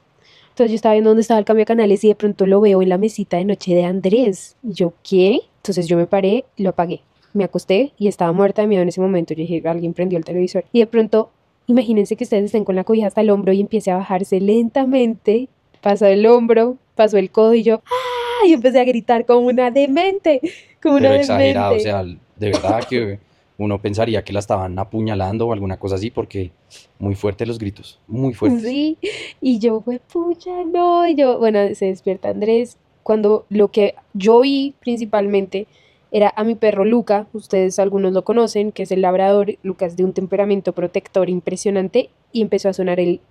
Entonces 0.49 0.71
yo 0.71 0.75
estaba 0.75 0.93
viendo 0.93 1.09
dónde 1.11 1.21
estaba 1.21 1.39
el 1.39 1.45
cambia 1.45 1.65
canales 1.65 2.03
y 2.03 2.07
de 2.07 2.15
pronto 2.15 2.45
lo 2.47 2.61
veo 2.61 2.81
en 2.81 2.89
la 2.89 2.97
mesita 2.97 3.37
de 3.37 3.45
noche 3.45 3.73
de 3.75 3.83
Andrés. 3.85 4.55
Y 4.63 4.73
yo, 4.73 4.93
¿qué? 5.07 5.39
Entonces 5.57 5.87
yo 5.87 5.97
me 5.97 6.07
paré, 6.07 6.45
lo 6.57 6.69
apagué. 6.69 7.01
Me 7.33 7.43
acosté 7.43 7.93
y 7.97 8.07
estaba 8.07 8.31
muerta 8.31 8.61
de 8.61 8.67
miedo 8.67 8.81
en 8.81 8.89
ese 8.89 9.01
momento. 9.01 9.33
Yo 9.33 9.41
dije, 9.41 9.61
alguien 9.67 9.93
prendió 9.93 10.17
el 10.17 10.25
televisor. 10.25 10.65
Y 10.71 10.79
de 10.79 10.87
pronto, 10.87 11.29
imagínense 11.67 12.15
que 12.15 12.23
ustedes 12.23 12.45
estén 12.45 12.63
con 12.63 12.75
la 12.75 12.83
cobija 12.83 13.07
hasta 13.07 13.21
el 13.21 13.29
hombro 13.29 13.53
y 13.53 13.61
empiece 13.61 13.91
a 13.91 13.97
bajarse 13.97 14.39
lentamente. 14.39 15.49
Pasó 15.81 16.05
el 16.07 16.25
hombro, 16.25 16.77
pasó 16.95 17.17
el 17.17 17.29
codo 17.29 17.53
y 17.53 17.63
yo, 17.63 17.81
¡ah! 17.85 18.47
Y 18.47 18.53
empecé 18.53 18.79
a 18.79 18.83
gritar 18.83 19.25
como 19.25 19.41
una 19.47 19.69
demente, 19.71 20.41
como 20.81 20.95
una 20.97 21.09
Pero 21.09 21.21
exagerado, 21.21 21.75
o 21.75 21.79
sea, 21.79 22.03
de 22.03 22.17
verdad 22.51 22.83
que 22.87 23.19
uno 23.57 23.81
pensaría 23.81 24.23
que 24.23 24.33
la 24.33 24.39
estaban 24.39 24.77
apuñalando 24.77 25.47
o 25.47 25.53
alguna 25.53 25.77
cosa 25.77 25.95
así 25.95 26.11
porque 26.11 26.51
muy 26.99 27.15
fuertes 27.15 27.47
los 27.47 27.57
gritos, 27.57 27.99
muy 28.07 28.33
fuertes. 28.33 28.61
Sí, 28.61 28.97
y 29.41 29.59
yo, 29.59 29.81
fue 29.81 29.99
pucha, 29.99 30.63
no, 30.63 31.07
y 31.07 31.15
yo, 31.15 31.39
bueno, 31.39 31.59
se 31.73 31.85
despierta 31.85 32.29
Andrés, 32.29 32.77
cuando 33.03 33.45
lo 33.49 33.69
que 33.69 33.95
yo 34.13 34.41
vi 34.41 34.75
principalmente 34.79 35.67
era 36.11 36.33
a 36.35 36.43
mi 36.43 36.55
perro 36.55 36.85
Luca, 36.85 37.27
ustedes 37.33 37.79
algunos 37.79 38.13
lo 38.13 38.23
conocen, 38.23 38.71
que 38.71 38.83
es 38.83 38.91
el 38.91 39.01
labrador, 39.01 39.55
Lucas 39.63 39.97
de 39.97 40.05
un 40.05 40.13
temperamento 40.13 40.73
protector 40.73 41.29
impresionante, 41.29 42.09
y 42.31 42.41
empezó 42.41 42.69
a 42.69 42.73
sonar 42.73 42.99
el 42.99 43.21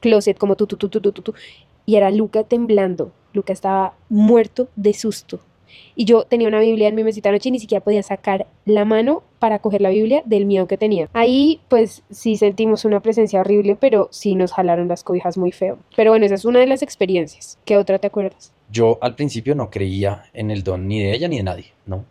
closet 0.00 0.38
como 0.38 0.56
tu, 0.56 0.66
tu, 0.66 0.76
tu, 0.76 0.88
tu, 0.88 1.00
tu, 1.00 1.12
tu, 1.12 1.34
y 1.86 1.96
era 1.96 2.10
Luca 2.10 2.44
temblando, 2.44 3.12
Luca 3.32 3.52
estaba 3.52 3.94
muerto 4.08 4.68
de 4.76 4.94
susto. 4.94 5.40
Y 5.96 6.04
yo 6.04 6.24
tenía 6.24 6.48
una 6.48 6.60
Biblia 6.60 6.88
en 6.88 6.94
mi 6.94 7.04
mesita 7.04 7.28
anoche 7.28 7.48
y 7.48 7.52
ni 7.52 7.58
siquiera 7.58 7.84
podía 7.84 8.02
sacar 8.02 8.46
la 8.64 8.84
mano 8.84 9.22
para 9.38 9.58
coger 9.58 9.80
la 9.80 9.90
Biblia 9.90 10.22
del 10.24 10.46
miedo 10.46 10.66
que 10.66 10.78
tenía. 10.78 11.08
Ahí, 11.12 11.60
pues 11.68 12.02
sí 12.10 12.36
sentimos 12.36 12.84
una 12.84 13.00
presencia 13.00 13.40
horrible, 13.40 13.76
pero 13.76 14.08
sí 14.10 14.34
nos 14.34 14.52
jalaron 14.52 14.88
las 14.88 15.04
cobijas 15.04 15.36
muy 15.36 15.52
feo. 15.52 15.78
Pero 15.96 16.10
bueno, 16.10 16.26
esa 16.26 16.34
es 16.34 16.44
una 16.44 16.60
de 16.60 16.66
las 16.66 16.82
experiencias. 16.82 17.58
¿Qué 17.64 17.76
otra 17.76 17.98
te 17.98 18.06
acuerdas? 18.06 18.52
Yo 18.70 18.98
al 19.00 19.14
principio 19.14 19.54
no 19.54 19.70
creía 19.70 20.24
en 20.32 20.50
el 20.50 20.64
don 20.64 20.88
ni 20.88 21.02
de 21.02 21.14
ella 21.14 21.28
ni 21.28 21.36
de 21.36 21.42
nadie, 21.42 21.72
¿no? 21.86 22.04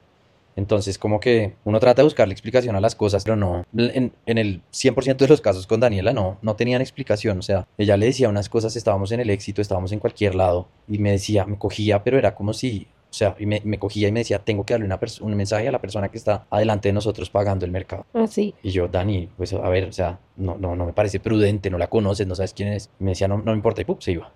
Entonces 0.56 0.98
como 0.98 1.20
que 1.20 1.56
uno 1.64 1.80
trata 1.80 2.02
de 2.02 2.06
buscarle 2.06 2.34
explicación 2.34 2.76
a 2.76 2.82
las 2.82 2.96
cosas, 2.96 3.24
pero 3.24 3.36
no, 3.36 3.66
en, 3.76 4.12
en 4.26 4.38
el 4.38 4.62
100% 4.72 5.18
de 5.18 5.28
los 5.28 5.42
casos 5.42 5.66
con 5.68 5.80
Daniela 5.80 6.14
no, 6.14 6.38
no 6.42 6.56
tenían 6.56 6.82
explicación, 6.82 7.40
o 7.40 7.42
sea, 7.42 7.68
ella 7.78 7.98
le 7.98 8.08
decía 8.08 8.30
unas 8.30 8.50
cosas, 8.50 8.76
estábamos 8.76 9.12
en 9.12 9.20
el 9.20 9.30
éxito, 9.30 9.62
estábamos 9.62 9.92
en 9.92 10.00
cualquier 10.00 10.36
lado, 10.36 10.68
y 10.88 11.00
me 11.00 11.12
decía, 11.12 11.46
me 11.46 11.58
cogía, 11.58 12.04
pero 12.04 12.18
era 12.18 12.36
como 12.36 12.54
si, 12.54 12.88
o 13.14 13.16
sea, 13.16 13.36
y 13.38 13.46
me, 13.46 13.62
me 13.64 13.78
cogía 13.78 14.08
y 14.08 14.12
me 14.12 14.22
decía, 14.22 14.40
tengo 14.40 14.66
que 14.66 14.74
darle 14.74 14.88
una 14.88 15.00
un 15.22 15.36
mensaje 15.36 15.68
a 15.68 15.72
la 15.72 15.80
persona 15.80 16.10
que 16.10 16.18
está 16.18 16.48
adelante 16.50 16.90
de 16.90 16.94
nosotros 16.94 17.30
pagando 17.30 17.64
el 17.64 17.72
mercado. 17.72 18.08
Ah, 18.12 18.26
sí. 18.26 18.56
Y 18.64 18.72
yo, 18.72 18.88
Dani, 18.88 19.30
pues 19.38 19.54
a 19.54 19.70
ver, 19.70 19.84
o 19.84 19.92
sea, 19.92 20.18
no, 20.36 20.58
no, 20.58 20.76
no 20.76 20.88
me 20.88 20.94
parece 20.94 21.20
prudente, 21.20 21.70
no 21.70 21.78
la 21.78 21.86
conoces, 21.86 22.26
no 22.26 22.34
sabes 22.34 22.56
quién 22.56 22.70
es. 22.70 22.90
Y 23.00 23.04
me 23.04 23.12
decía, 23.12 23.28
no, 23.28 23.38
no 23.38 23.52
me 23.52 23.54
importa, 23.54 23.82
y 23.82 23.86
¡pum! 23.86 23.98
se 24.00 24.14
iba. 24.14 24.32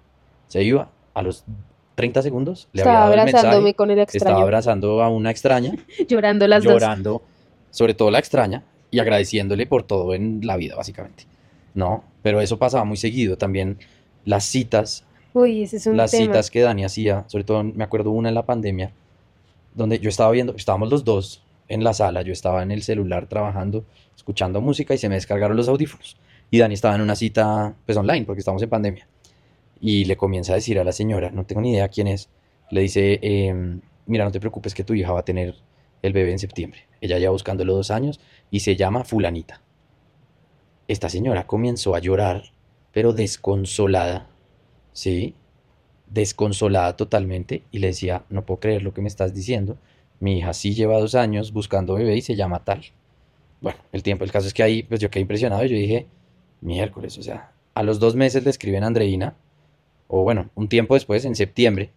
Se 0.48 0.62
iba 0.62 0.92
a 1.16 1.24
los 1.24 1.44
30 1.96 2.22
segundos, 2.22 2.70
le 2.72 2.82
Estaba 2.82 2.98
había 2.98 3.00
dado 3.00 3.14
el 3.14 3.20
abrazándome 3.22 3.56
mensaje, 3.56 3.74
con 3.74 3.90
el 3.90 3.98
estaba 3.98 4.14
extraño, 4.14 4.38
abrazando 4.44 5.02
a 5.02 5.10
una 5.10 5.32
extraña, 5.32 5.74
llorando 6.08 6.48
las 6.48 6.64
dos. 6.64 6.74
llorando, 6.74 7.24
sobre 7.72 7.96
todo 7.96 8.12
la 8.12 8.20
extraña, 8.20 8.64
y 8.92 9.00
agradeciéndole 9.00 9.66
por 9.66 9.82
todo 9.82 10.14
en 10.14 10.42
la 10.44 10.56
vida, 10.56 10.76
básicamente. 10.76 11.24
No, 11.74 12.04
pero 12.22 12.42
eso 12.42 12.60
pasaba 12.60 12.84
muy 12.84 12.98
seguido. 12.98 13.40
También 13.40 13.80
las 14.24 14.44
citas, 14.44 15.04
Uy, 15.38 15.64
ese 15.64 15.78
es 15.78 15.86
un 15.86 15.96
las 15.98 16.10
tema. 16.10 16.26
citas 16.26 16.50
que 16.50 16.62
Dani 16.62 16.84
hacía, 16.84 17.26
sobre 17.28 17.44
todo 17.44 17.64
me 17.64 17.84
acuerdo 17.84 18.10
una 18.10 18.30
en 18.30 18.36
la 18.36 18.46
pandemia, 18.46 18.92
donde 19.76 20.00
yo 20.00 20.10
estaba 20.10 20.32
viendo, 20.32 20.56
estábamos 20.56 20.90
los 20.90 21.04
dos 21.04 21.44
en 21.68 21.84
la 21.84 21.94
sala, 21.94 22.24
yo 22.24 22.34
estaba 22.34 22.64
en 22.64 22.72
el 22.72 22.82
celular 22.82 23.28
trabajando, 23.28 23.86
escuchando 24.16 24.62
música 24.62 24.96
y 24.96 24.98
se 24.98 25.10
me 25.10 25.16
descargaron 25.16 25.56
los 25.56 25.70
audífonos. 25.70 26.18
Y 26.50 26.58
Dani 26.58 26.74
estaba 26.74 26.96
en 26.96 27.02
una 27.02 27.16
cita, 27.16 27.76
pues 27.86 27.96
online, 27.98 28.26
porque 28.26 28.40
estamos 28.40 28.64
en 28.64 28.70
pandemia. 28.70 29.08
Y 29.80 30.06
le 30.06 30.18
comienza 30.18 30.54
a 30.54 30.56
decir 30.56 30.80
a 30.80 30.84
la 30.84 30.92
señora, 30.92 31.30
no 31.30 31.46
tengo 31.46 31.62
ni 31.62 31.74
idea 31.74 31.88
quién 31.90 32.08
es, 32.08 32.30
le 32.72 32.82
dice, 32.82 33.20
em, 33.22 33.82
mira, 34.08 34.26
no 34.26 34.32
te 34.32 34.40
preocupes 34.40 34.74
que 34.74 34.84
tu 34.84 34.96
hija 34.96 35.12
va 35.12 35.20
a 35.20 35.26
tener 35.26 35.54
el 36.02 36.14
bebé 36.14 36.32
en 36.32 36.40
septiembre. 36.40 36.88
Ella 37.00 37.20
ya 37.20 37.30
buscándolo 37.30 37.76
dos 37.76 37.92
años 37.92 38.20
y 38.50 38.62
se 38.62 38.76
llama 38.76 39.04
fulanita. 39.04 39.62
Esta 40.88 41.10
señora 41.10 41.46
comenzó 41.46 41.94
a 41.94 42.00
llorar, 42.00 42.46
pero 42.92 43.14
desconsolada, 43.14 44.30
¿sí? 44.98 45.36
Desconsolada 46.08 46.98
totalmente 46.98 47.62
y 47.72 47.78
le 47.78 47.88
decía, 47.88 48.24
no 48.30 48.48
puedo 48.48 48.60
creer 48.60 48.82
lo 48.82 48.96
que 48.96 49.02
me 49.02 49.08
estás 49.08 49.32
diciendo. 49.32 49.78
Mi 50.20 50.40
hija 50.40 50.54
sí 50.56 50.74
lleva 50.74 50.98
dos 50.98 51.14
años 51.14 51.54
buscando 51.54 51.94
bebé 51.94 52.16
y 52.16 52.22
se 52.22 52.36
llama 52.36 52.64
tal. 52.64 52.82
Bueno, 53.62 53.78
el 53.92 54.02
tiempo, 54.02 54.24
el 54.24 54.32
caso 54.32 54.48
es 54.48 54.56
que 54.56 54.64
ahí, 54.64 54.82
pues 54.82 55.00
yo 55.00 55.12
quedé 55.12 55.22
impresionado 55.22 55.64
y 55.64 55.70
yo 55.70 55.76
dije, 55.76 56.08
miércoles, 56.62 57.16
o 57.20 57.22
sea, 57.22 57.52
a 57.76 57.84
los 57.84 58.00
dos 58.00 58.16
meses 58.16 58.44
le 58.44 58.50
escriben 58.50 58.84
a 58.84 58.88
Andreina, 58.88 59.36
o 60.08 60.24
bueno, 60.24 60.50
un 60.56 60.68
tiempo 60.68 60.96
después, 60.96 61.26
en 61.26 61.36
septiembre, 61.36 61.92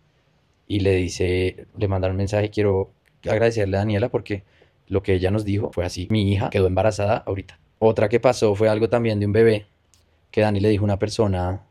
y 0.67 0.81
le 0.81 0.97
dice, 0.97 1.69
le 1.79 1.89
mandaron 1.89 2.17
un 2.17 2.19
mensaje, 2.19 2.51
quiero 2.51 2.91
agradecerle 3.25 3.79
a 3.79 3.81
Daniela 3.81 4.11
porque 4.11 4.45
lo 4.89 5.03
que 5.03 5.15
ella 5.15 5.31
nos 5.31 5.47
dijo 5.47 5.71
fue 5.73 5.87
así, 5.87 6.07
mi 6.11 6.31
hija 6.31 6.51
quedó 6.51 6.67
embarazada 6.67 7.17
ahorita. 7.27 7.59
Otra 7.79 8.11
que 8.11 8.21
pasó 8.21 8.55
fue 8.55 8.69
algo 8.69 8.91
también 8.91 9.21
de 9.21 9.27
un 9.27 9.33
bebé, 9.33 9.67
que 10.31 10.43
Dani 10.43 10.61
le 10.61 10.69
dijo 10.69 10.83
a 10.83 10.85
una 10.85 10.99
persona 10.99 11.65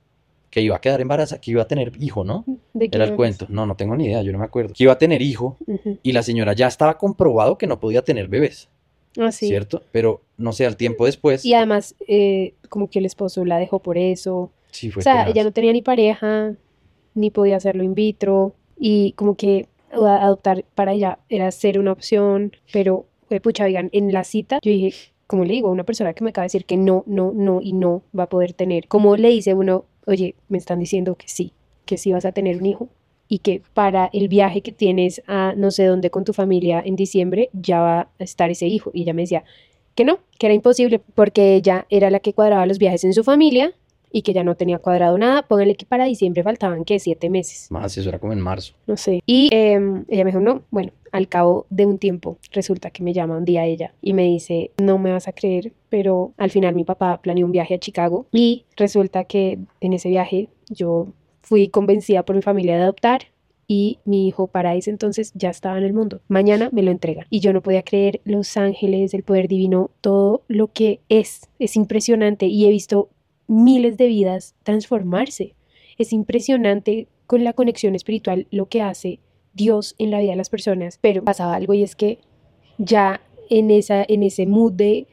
que 0.50 0.62
iba 0.62 0.75
a 0.75 0.82
quedar 0.82 1.00
embarazada, 1.01 1.39
que 1.41 1.51
iba 1.51 1.62
a 1.62 1.68
tener 1.68 1.91
hijo, 2.00 2.24
¿no? 2.24 2.44
¿De 2.74 2.89
qué 2.89 2.98
Era 2.98 3.06
el 3.06 3.15
cuento, 3.15 3.46
no, 3.50 3.65
no 3.65 3.75
tengo 3.75 3.96
ni 3.96 4.06
idea, 4.06 4.22
yo 4.24 4.32
no 4.32 4.39
me 4.39 4.46
acuerdo. 4.46 4.74
Que 4.74 4.84
iba 4.84 4.94
a 4.94 4.98
tener 4.98 5.22
hijo 5.22 5.58
Ujú. 5.68 5.98
y 6.01 6.12
la 6.12 6.24
señora 6.24 6.53
ya 6.53 6.68
estaba 6.68 6.98
comprobado 6.98 7.58
que 7.58 7.68
no 7.68 7.79
podía 7.79 8.01
tener 8.03 8.27
bebés, 8.27 8.70
Ah, 9.18 9.32
sí. 9.32 9.48
¿cierto? 9.48 9.82
Pero 9.91 10.22
no 10.38 10.51
sé, 10.53 10.65
al 10.65 10.77
tiempo 10.77 11.06
después, 11.06 11.44
Y 11.46 11.53
además, 11.53 11.96
eh, 12.08 12.53
como 12.70 12.89
que 12.89 13.00
el 13.00 13.06
esposo 13.06 13.44
la 13.46 13.58
dejó 13.58 13.79
por 13.79 13.98
eso. 13.98 14.51
sí 14.72 14.91
fue 14.91 15.01
O 15.01 15.03
sea, 15.03 15.13
tenaz. 15.24 15.29
ella 15.29 15.44
no 15.44 15.51
tenía 15.51 15.74
ni 15.74 15.82
pareja, 15.82 16.53
ni 17.15 17.32
podía 17.32 17.58
hacerlo 17.58 17.84
in 17.84 17.94
vitro, 17.96 18.53
y 18.77 19.12
como 19.13 19.36
que 19.36 19.68
adoptar 19.91 20.63
para 20.75 20.94
ella 20.94 21.20
era 21.29 21.51
ser 21.51 21.79
una 21.79 21.91
opción, 21.91 22.51
pero, 22.72 23.06
eh, 23.32 23.39
pucha, 23.39 23.65
oigan, 23.65 23.89
en 23.91 24.13
la 24.13 24.24
cita 24.24 24.60
yo 24.62 24.72
dije, 24.72 24.94
como 25.27 25.44
le 25.46 25.53
digo, 25.53 25.70
a 25.70 25.72
una 25.72 25.84
persona 25.84 26.13
que 26.13 26.24
me 26.24 26.29
acaba 26.29 26.44
de 26.44 26.48
decir 26.48 26.65
que 26.65 26.77
no, 26.77 27.03
no, 27.08 27.32
no 27.36 27.60
y 27.62 27.74
no 27.74 28.03
va 28.18 28.24
a 28.24 28.29
poder 28.29 28.53
tener, 28.53 28.88
¿cómo 28.88 29.15
le 29.18 29.29
dice 29.29 29.53
uno, 29.53 29.86
oye, 30.06 30.36
me 30.48 30.58
están 30.58 30.79
diciendo 30.79 31.15
que 31.15 31.27
sí, 31.27 31.53
que 31.86 31.98
sí 31.98 32.12
vas 32.12 32.25
a 32.25 32.32
tener 32.32 32.58
un 32.58 32.65
hijo? 32.65 32.89
Y 33.27 33.39
que 33.39 33.62
para 33.74 34.10
el 34.12 34.27
viaje 34.27 34.62
que 34.62 34.72
tienes 34.72 35.22
a 35.27 35.53
no 35.56 35.70
sé 35.70 35.86
dónde 35.86 36.10
con 36.10 36.24
tu 36.24 36.34
familia 36.34 36.82
en 36.84 36.96
diciembre 36.96 37.50
ya 37.53 37.79
va 37.79 38.00
a 38.01 38.10
estar 38.24 38.50
ese 38.50 38.65
hijo. 38.65 38.89
Y 38.94 39.03
ella 39.03 39.13
me 39.13 39.22
decía 39.22 39.44
que 39.94 40.03
no, 40.03 40.20
que 40.39 40.48
era 40.48 40.56
imposible 40.56 41.00
porque 41.13 41.56
ella 41.56 41.86
era 41.89 42.10
la 42.10 42.20
que 42.20 42.34
cuadraba 42.34 42.65
los 42.65 42.79
viajes 42.79 43.03
en 43.03 43.13
su 43.13 43.24
familia 43.24 43.74
y 44.11 44.21
que 44.23 44.33
ya 44.33 44.43
no 44.43 44.55
tenía 44.55 44.79
cuadrado 44.79 45.17
nada. 45.17 45.43
Póngale 45.43 45.75
que 45.75 45.85
para 45.85 46.05
diciembre 46.05 46.43
faltaban 46.43 46.83
que 46.85 46.99
siete 46.99 47.29
meses, 47.29 47.69
Más, 47.71 47.97
eso 47.97 48.09
era 48.09 48.19
como 48.19 48.33
en 48.33 48.39
marzo. 48.39 48.73
no 48.87 48.97
sé. 48.97 49.21
Y 49.25 49.49
em, 49.51 50.05
ella 50.07 50.23
me 50.23 50.31
dijo, 50.31 50.41
no, 50.41 50.63
bueno, 50.71 50.91
al 51.11 51.27
cabo 51.27 51.65
de 51.69 51.85
un 51.85 51.97
tiempo 51.97 52.37
resulta 52.51 52.91
que 52.91 53.03
me 53.03 53.13
llama 53.13 53.37
un 53.37 53.45
día 53.45 53.65
ella 53.65 53.93
y 54.01 54.13
me 54.13 54.23
dice, 54.23 54.71
no 54.77 54.97
me 54.97 55.11
vas 55.11 55.27
a 55.27 55.31
creer, 55.33 55.73
pero 55.89 56.33
al 56.37 56.51
final 56.51 56.75
mi 56.75 56.83
papá 56.83 57.19
planeó 57.21 57.45
un 57.45 57.51
viaje 57.51 57.75
a 57.75 57.79
Chicago 57.79 58.27
y 58.31 58.65
resulta 58.77 59.23
que 59.23 59.59
en 59.81 59.93
ese 59.93 60.09
viaje 60.09 60.49
yo 60.69 61.07
fui 61.41 61.67
convencida 61.69 62.23
por 62.23 62.35
mi 62.35 62.41
familia 62.41 62.75
de 62.77 62.83
adoptar. 62.83 63.21
Y 63.71 63.99
mi 64.03 64.27
hijo 64.27 64.47
para 64.47 64.73
ese 64.73 64.89
entonces 64.89 65.31
ya 65.35 65.51
estaba 65.51 65.77
en 65.77 65.83
el 65.83 65.93
mundo. 65.93 66.21
Mañana 66.27 66.69
me 66.71 66.81
lo 66.81 66.89
entregan. 66.89 67.27
Y 67.29 67.39
yo 67.39 67.53
no 67.53 67.61
podía 67.61 67.83
creer 67.83 68.19
los 68.23 68.57
ángeles, 68.57 69.13
el 69.13 69.21
poder 69.21 69.47
divino, 69.47 69.91
todo 70.01 70.41
lo 70.47 70.69
que 70.73 71.01
es. 71.07 71.41
Es 71.59 71.75
impresionante. 71.75 72.47
Y 72.47 72.65
he 72.65 72.71
visto 72.71 73.09
miles 73.50 73.98
de 73.98 74.08
vidas 74.08 74.56
transformarse. 74.63 75.56
Es 75.98 76.13
impresionante 76.13 77.08
con 77.27 77.44
la 77.44 77.51
conexión 77.53 77.96
espiritual 77.96 78.48
lo 78.51 78.68
que 78.70 78.82
hace 78.82 79.20
Dios 79.53 79.96
en 79.98 80.12
la 80.12 80.20
vida 80.20 80.32
de 80.32 80.38
las 80.38 80.50
personas. 80.50 80.98
Pero 81.01 81.24
pasaba 81.24 81.56
algo 81.56 81.74
y 81.74 81.84
es 81.84 81.96
que 81.96 82.20
ya 82.77 83.22
en, 83.50 83.72
esa, 83.72 84.06
en 84.08 84.24
ese 84.24 84.46
mood 84.46 84.72
de 84.74 85.08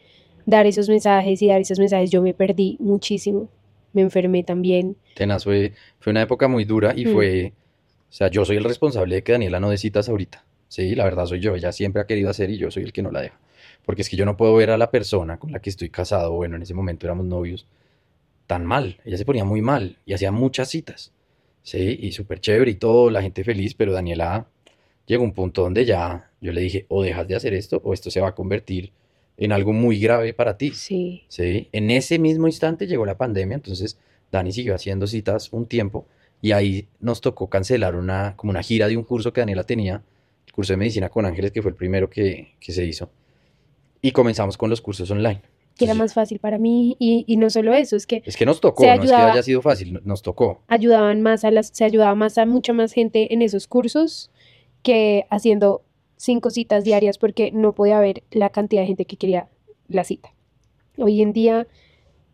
dar 0.44 0.66
esos 0.66 0.88
mensajes 0.88 1.42
y 1.42 1.48
dar 1.48 1.60
esos 1.60 1.78
mensajes 1.80 2.10
yo 2.10 2.22
me 2.22 2.34
perdí 2.34 2.76
muchísimo. 2.78 3.48
Me 3.92 4.02
enfermé 4.02 4.44
también. 4.44 4.96
Tenaz, 5.14 5.44
fue, 5.44 5.72
fue 5.98 6.10
una 6.12 6.22
época 6.22 6.46
muy 6.48 6.64
dura 6.64 6.92
y 6.94 7.06
Mm. 7.06 7.12
fue, 7.12 7.52
o 8.08 8.12
sea, 8.12 8.28
yo 8.28 8.44
soy 8.44 8.56
el 8.58 8.64
responsable 8.64 9.14
de 9.16 9.22
que 9.22 9.32
Daniela 9.32 9.58
no 9.58 9.70
dé 9.70 9.78
citas 9.78 10.08
ahorita. 10.08 10.44
Sí, 10.68 10.94
la 10.94 11.04
verdad 11.04 11.26
soy 11.26 11.40
yo, 11.40 11.54
ella 11.54 11.72
siempre 11.72 12.02
ha 12.02 12.06
querido 12.06 12.28
hacer 12.28 12.50
y 12.50 12.58
yo 12.58 12.70
soy 12.70 12.82
el 12.82 12.92
que 12.92 13.00
no 13.02 13.10
la 13.10 13.22
deja. 13.22 13.38
Porque 13.84 14.02
es 14.02 14.08
que 14.10 14.16
yo 14.16 14.26
no 14.26 14.36
puedo 14.36 14.54
ver 14.54 14.70
a 14.70 14.76
la 14.76 14.90
persona 14.90 15.38
con 15.38 15.50
la 15.52 15.60
que 15.60 15.70
estoy 15.70 15.88
casado, 15.90 16.32
bueno, 16.32 16.56
en 16.56 16.62
ese 16.62 16.74
momento 16.74 17.06
éramos 17.06 17.24
novios, 17.26 17.66
tan 18.46 18.64
mal. 18.64 19.00
Ella 19.04 19.16
se 19.16 19.24
ponía 19.24 19.44
muy 19.44 19.62
mal 19.62 19.98
y 20.06 20.14
hacía 20.14 20.32
muchas 20.32 20.68
citas. 20.68 21.12
Sí, 21.62 21.98
y 22.00 22.12
súper 22.12 22.40
chévere 22.40 22.70
y 22.70 22.74
todo, 22.76 23.10
la 23.10 23.22
gente 23.22 23.42
feliz, 23.42 23.74
pero 23.74 23.92
Daniela 23.92 24.46
llegó 25.06 25.22
a 25.22 25.26
un 25.26 25.32
punto 25.32 25.62
donde 25.62 25.84
ya 25.84 26.30
yo 26.40 26.52
le 26.52 26.60
dije, 26.60 26.86
o 26.88 27.02
dejas 27.02 27.26
de 27.26 27.34
hacer 27.34 27.54
esto 27.54 27.80
o 27.84 27.92
esto 27.92 28.10
se 28.10 28.20
va 28.20 28.28
a 28.28 28.34
convertir 28.34 28.92
en 29.36 29.52
algo 29.52 29.72
muy 29.72 29.98
grave 29.98 30.32
para 30.32 30.56
ti. 30.56 30.70
Sí. 30.70 31.24
Sí, 31.28 31.68
en 31.72 31.90
ese 31.90 32.18
mismo 32.18 32.46
instante 32.46 32.86
llegó 32.86 33.04
la 33.04 33.18
pandemia, 33.18 33.56
entonces 33.56 33.98
Dani 34.30 34.52
siguió 34.52 34.74
haciendo 34.74 35.06
citas 35.06 35.52
un 35.52 35.66
tiempo 35.66 36.06
y 36.40 36.52
ahí 36.52 36.88
nos 37.00 37.20
tocó 37.20 37.48
cancelar 37.48 37.96
una, 37.96 38.34
como 38.36 38.50
una 38.50 38.62
gira 38.62 38.88
de 38.88 38.96
un 38.96 39.04
curso 39.04 39.32
que 39.32 39.40
Daniela 39.40 39.64
tenía, 39.64 40.02
el 40.46 40.52
curso 40.52 40.72
de 40.72 40.76
medicina 40.76 41.08
con 41.08 41.26
ángeles, 41.26 41.50
que 41.50 41.62
fue 41.62 41.70
el 41.70 41.76
primero 41.76 42.08
que, 42.08 42.54
que 42.60 42.72
se 42.72 42.84
hizo. 42.84 43.10
Y 44.00 44.12
comenzamos 44.12 44.56
con 44.56 44.70
los 44.70 44.80
cursos 44.80 45.10
online. 45.10 45.42
Que 45.76 45.84
era 45.84 45.94
más 45.94 46.14
fácil 46.14 46.38
para 46.38 46.58
mí. 46.58 46.96
Y, 46.98 47.24
y 47.26 47.36
no 47.36 47.50
solo 47.50 47.74
eso, 47.74 47.96
es 47.96 48.06
que 48.06 48.22
Es 48.24 48.36
que 48.36 48.46
nos 48.46 48.60
tocó, 48.60 48.82
se 48.82 48.88
no 48.88 48.94
es 48.94 49.00
que 49.00 49.06
ayudaba- 49.14 49.32
haya 49.32 49.42
sido 49.42 49.62
fácil, 49.62 49.92
no- 49.94 50.00
nos 50.04 50.22
tocó. 50.22 50.62
ayudaban 50.68 51.20
más 51.22 51.44
a 51.44 51.50
las, 51.50 51.68
se 51.68 51.84
ayudaba 51.84 52.14
más 52.14 52.38
a 52.38 52.46
mucha 52.46 52.72
más 52.72 52.92
gente 52.92 53.32
en 53.34 53.42
esos 53.42 53.66
cursos 53.66 54.30
que 54.82 55.26
haciendo 55.30 55.82
cinco 56.16 56.50
citas 56.50 56.84
diarias 56.84 57.18
porque 57.18 57.50
no 57.52 57.74
podía 57.74 57.98
haber 57.98 58.22
la 58.30 58.48
cantidad 58.50 58.82
de 58.82 58.86
gente 58.86 59.04
que 59.04 59.16
quería 59.16 59.48
la 59.88 60.04
cita. 60.04 60.32
Hoy 60.96 61.20
en 61.20 61.32
día 61.34 61.66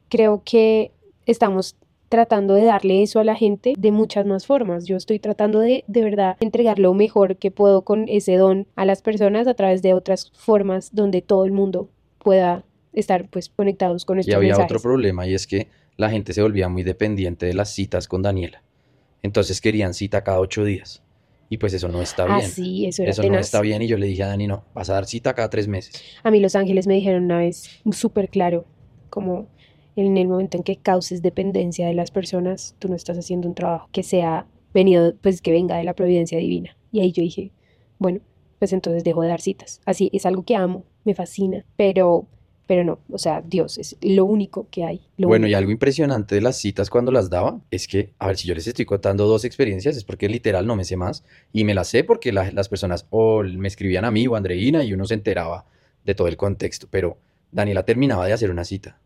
creo 0.08 0.42
que 0.44 0.92
estamos 1.26 1.76
tratando 2.08 2.54
de 2.54 2.64
darle 2.64 3.02
eso 3.02 3.20
a 3.20 3.24
la 3.24 3.34
gente 3.34 3.72
de 3.78 3.90
muchas 3.90 4.26
más 4.26 4.46
formas. 4.46 4.84
Yo 4.84 4.96
estoy 4.96 5.18
tratando 5.18 5.58
de 5.60 5.82
de 5.86 6.02
verdad 6.02 6.36
entregar 6.40 6.78
lo 6.78 6.92
mejor 6.94 7.36
que 7.38 7.50
puedo 7.50 7.82
con 7.82 8.06
ese 8.08 8.36
don 8.36 8.66
a 8.76 8.84
las 8.84 9.00
personas 9.02 9.46
a 9.48 9.54
través 9.54 9.80
de 9.82 9.94
otras 9.94 10.30
formas 10.34 10.94
donde 10.94 11.22
todo 11.22 11.44
el 11.46 11.52
mundo 11.52 11.88
pueda 12.18 12.64
estar 12.92 13.28
pues 13.28 13.48
conectados 13.48 14.04
con 14.04 14.18
Y 14.18 14.20
estos 14.20 14.34
había 14.34 14.48
mensajes. 14.50 14.70
otro 14.70 14.80
problema 14.82 15.26
y 15.26 15.34
es 15.34 15.46
que 15.46 15.68
la 15.96 16.10
gente 16.10 16.32
se 16.32 16.42
volvía 16.42 16.68
muy 16.68 16.82
dependiente 16.82 17.46
de 17.46 17.54
las 17.54 17.70
citas 17.70 18.08
con 18.08 18.22
Daniela. 18.22 18.62
Entonces 19.22 19.60
querían 19.60 19.94
cita 19.94 20.24
cada 20.24 20.40
ocho 20.40 20.64
días. 20.64 21.02
Y 21.48 21.58
pues 21.58 21.74
eso 21.74 21.88
no 21.88 22.00
está 22.00 22.24
Ah, 22.24 22.38
bien. 22.38 22.48
sí, 22.50 22.86
eso 22.86 23.02
era 23.02 23.10
Eso 23.12 23.22
no 23.24 23.38
está 23.38 23.60
bien 23.60 23.82
y 23.82 23.86
yo 23.86 23.98
le 23.98 24.06
dije 24.06 24.22
a 24.22 24.28
Dani, 24.28 24.46
no, 24.46 24.64
vas 24.74 24.88
a 24.88 24.94
dar 24.94 25.06
cita 25.06 25.34
cada 25.34 25.50
tres 25.50 25.68
meses. 25.68 25.92
A 26.22 26.30
mí 26.30 26.40
Los 26.40 26.56
Ángeles 26.56 26.86
me 26.86 26.94
dijeron 26.94 27.24
una 27.24 27.38
vez 27.38 27.68
súper 27.92 28.30
claro, 28.30 28.64
como 29.10 29.48
en 29.94 30.16
el 30.16 30.28
momento 30.28 30.56
en 30.56 30.62
que 30.62 30.76
causes 30.76 31.20
dependencia 31.20 31.86
de 31.86 31.92
las 31.92 32.10
personas, 32.10 32.74
tú 32.78 32.88
no 32.88 32.96
estás 32.96 33.18
haciendo 33.18 33.46
un 33.48 33.54
trabajo 33.54 33.88
que 33.92 34.02
sea 34.02 34.46
venido, 34.72 35.14
pues 35.20 35.42
que 35.42 35.52
venga 35.52 35.76
de 35.76 35.84
la 35.84 35.92
providencia 35.92 36.38
divina. 36.38 36.74
Y 36.90 37.00
ahí 37.00 37.12
yo 37.12 37.22
dije, 37.22 37.52
bueno, 37.98 38.20
pues 38.58 38.72
entonces 38.72 39.04
dejo 39.04 39.20
de 39.20 39.28
dar 39.28 39.42
citas. 39.42 39.82
Así 39.84 40.08
es 40.14 40.24
algo 40.24 40.44
que 40.44 40.56
amo, 40.56 40.84
me 41.04 41.14
fascina, 41.14 41.66
pero, 41.76 42.26
pero 42.66 42.84
no, 42.84 43.00
o 43.10 43.18
sea, 43.18 43.42
Dios 43.42 43.76
es 43.78 43.96
lo 44.00 44.24
único 44.24 44.68
que 44.70 44.84
hay. 44.84 45.00
Bueno, 45.18 45.46
y 45.46 45.54
algo 45.54 45.70
impresionante 45.70 46.34
de 46.36 46.40
las 46.40 46.56
citas 46.58 46.88
cuando 46.90 47.12
las 47.12 47.28
daba 47.28 47.60
es 47.70 47.86
que, 47.86 48.12
a 48.18 48.28
ver, 48.28 48.36
si 48.36 48.48
yo 48.48 48.54
les 48.54 48.66
estoy 48.66 48.84
contando 48.84 49.26
dos 49.26 49.44
experiencias, 49.44 49.96
es 49.96 50.04
porque 50.04 50.28
literal 50.28 50.66
no 50.66 50.76
me 50.76 50.84
sé 50.84 50.96
más. 50.96 51.24
Y 51.52 51.64
me 51.64 51.74
las 51.74 51.88
sé 51.88 52.04
porque 52.04 52.32
la- 52.32 52.50
las 52.52 52.68
personas 52.68 53.06
o 53.10 53.42
me 53.42 53.68
escribían 53.68 54.04
a 54.04 54.10
mí 54.10 54.26
o 54.26 54.34
a 54.34 54.38
Andreina 54.38 54.84
y 54.84 54.92
uno 54.94 55.04
se 55.04 55.14
enteraba 55.14 55.66
de 56.04 56.14
todo 56.14 56.28
el 56.28 56.36
contexto. 56.36 56.86
Pero 56.90 57.18
Daniela 57.50 57.84
terminaba 57.84 58.26
de 58.26 58.32
hacer 58.32 58.50
una 58.50 58.64
cita 58.64 58.98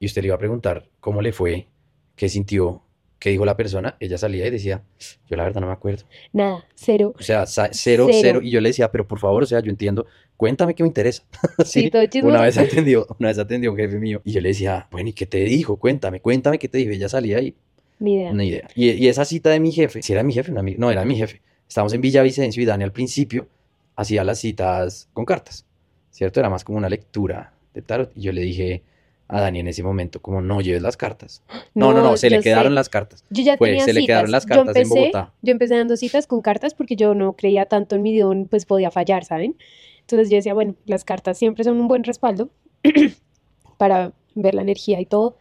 y 0.00 0.06
usted 0.06 0.22
le 0.22 0.28
iba 0.28 0.36
a 0.36 0.38
preguntar 0.38 0.88
cómo 1.00 1.20
le 1.22 1.32
fue, 1.32 1.68
qué 2.16 2.28
sintió, 2.28 2.82
qué 3.18 3.30
dijo 3.30 3.44
la 3.44 3.56
persona. 3.56 3.96
Ella 4.00 4.18
salía 4.18 4.46
y 4.46 4.50
decía, 4.50 4.82
yo 5.28 5.36
la 5.36 5.44
verdad 5.44 5.60
no 5.60 5.66
me 5.68 5.72
acuerdo. 5.72 6.04
Nada, 6.32 6.64
cero. 6.74 7.14
O 7.18 7.22
sea, 7.22 7.46
cero, 7.46 7.70
Cero. 7.72 8.08
cero. 8.10 8.40
Y 8.42 8.50
yo 8.50 8.60
le 8.60 8.68
decía, 8.70 8.90
pero 8.92 9.06
por 9.06 9.18
favor, 9.18 9.42
o 9.42 9.46
sea, 9.46 9.60
yo 9.60 9.70
entiendo, 9.70 10.06
cuéntame 10.36 10.74
que 10.74 10.82
me 10.82 10.88
interesa. 10.88 11.24
Sí, 11.64 11.82
Sí, 11.82 11.90
todo 11.90 12.28
Una 12.28 12.42
vez 12.42 12.58
atendió, 12.58 13.06
una 13.18 13.28
vez 13.28 13.38
atendió 13.38 13.70
un 13.72 13.76
jefe 13.78 13.98
mío 13.98 14.20
y 14.24 14.32
yo 14.32 14.40
le 14.40 14.48
decía, 14.50 14.86
bueno, 14.90 15.08
¿y 15.08 15.12
qué 15.12 15.26
te 15.26 15.38
dijo? 15.44 15.76
Cuéntame, 15.76 16.20
cuéntame 16.20 16.58
qué 16.58 16.68
te 16.68 16.78
dijo. 16.78 16.92
Y 16.92 16.96
ella 16.96 17.08
salía 17.08 17.40
y 17.40 17.54
Ni 17.98 18.14
idea. 18.16 18.32
ni 18.32 18.48
idea. 18.48 18.68
Y, 18.74 18.90
y 18.90 19.08
esa 19.08 19.24
cita 19.24 19.50
de 19.50 19.60
mi 19.60 19.72
jefe, 19.72 20.02
si 20.02 20.12
era 20.12 20.22
mi 20.22 20.32
jefe, 20.32 20.50
una 20.52 20.62
ami- 20.62 20.76
no, 20.76 20.90
era 20.90 21.04
mi 21.04 21.16
jefe. 21.16 21.40
Estábamos 21.68 21.92
en 21.94 22.00
Villavicencio 22.00 22.62
y 22.62 22.66
Dani 22.66 22.84
al 22.84 22.92
principio 22.92 23.48
hacía 23.96 24.22
las 24.24 24.38
citas 24.38 25.08
con 25.14 25.24
cartas, 25.24 25.64
¿cierto? 26.10 26.38
Era 26.40 26.50
más 26.50 26.62
como 26.64 26.76
una 26.78 26.88
lectura 26.90 27.54
de 27.74 27.82
tarot. 27.82 28.12
Y 28.14 28.20
yo 28.20 28.32
le 28.32 28.42
dije 28.42 28.82
a 29.28 29.40
Dani 29.40 29.60
en 29.60 29.68
ese 29.68 29.82
momento, 29.82 30.20
como 30.22 30.40
no 30.40 30.60
lleves 30.60 30.82
las 30.82 30.96
cartas. 30.96 31.42
No, 31.74 31.92
no, 31.92 32.02
no, 32.02 32.16
se 32.16 32.30
le 32.30 32.40
quedaron 32.40 32.72
sé. 32.72 32.74
las 32.74 32.88
cartas. 32.88 33.24
Yo 33.28 33.42
ya 33.42 33.56
Fue, 33.58 33.68
tenía 33.68 33.84
se 33.84 33.92
le 33.92 34.00
citas. 34.00 34.06
quedaron 34.14 34.30
las 34.30 34.44
Yo 34.44 34.48
cartas 34.48 34.76
en 34.76 34.82
empecé- 34.82 34.98
Bogotá. 35.00 35.32
Yo 35.42 35.52
empecé 35.52 35.76
dando 35.76 35.96
citas 35.96 36.26
con 36.26 36.40
cartas 36.40 36.72
porque 36.74 36.96
yo 36.96 37.14
no 37.14 37.34
creía 37.34 37.66
tanto 37.66 37.96
en 37.96 38.02
mi 38.02 38.16
don, 38.18 38.46
pues 38.46 38.64
podía 38.66 38.90
fallar, 38.90 39.24
¿saben? 39.24 39.56
Entonces 40.00 40.30
yo 40.30 40.36
decía, 40.36 40.54
bueno, 40.54 40.74
las 40.86 41.04
cartas 41.04 41.36
siempre 41.36 41.64
son 41.64 41.78
un 41.80 41.88
buen 41.88 42.02
respaldo 42.04 42.48
para 43.78 44.12
ver 44.34 44.54
la 44.54 44.62
energía 44.62 45.00
y 45.00 45.06
todo. 45.06 45.36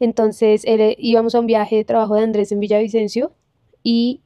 Entonces 0.00 0.62
eh, 0.64 0.96
íbamos 0.98 1.34
a 1.34 1.40
un 1.40 1.46
viaje 1.46 1.76
de 1.76 1.84
trabajo 1.84 2.14
de 2.16 2.22
Andrés 2.22 2.52
en 2.52 2.60
Villavicencio 2.60 3.32
y 3.82 4.20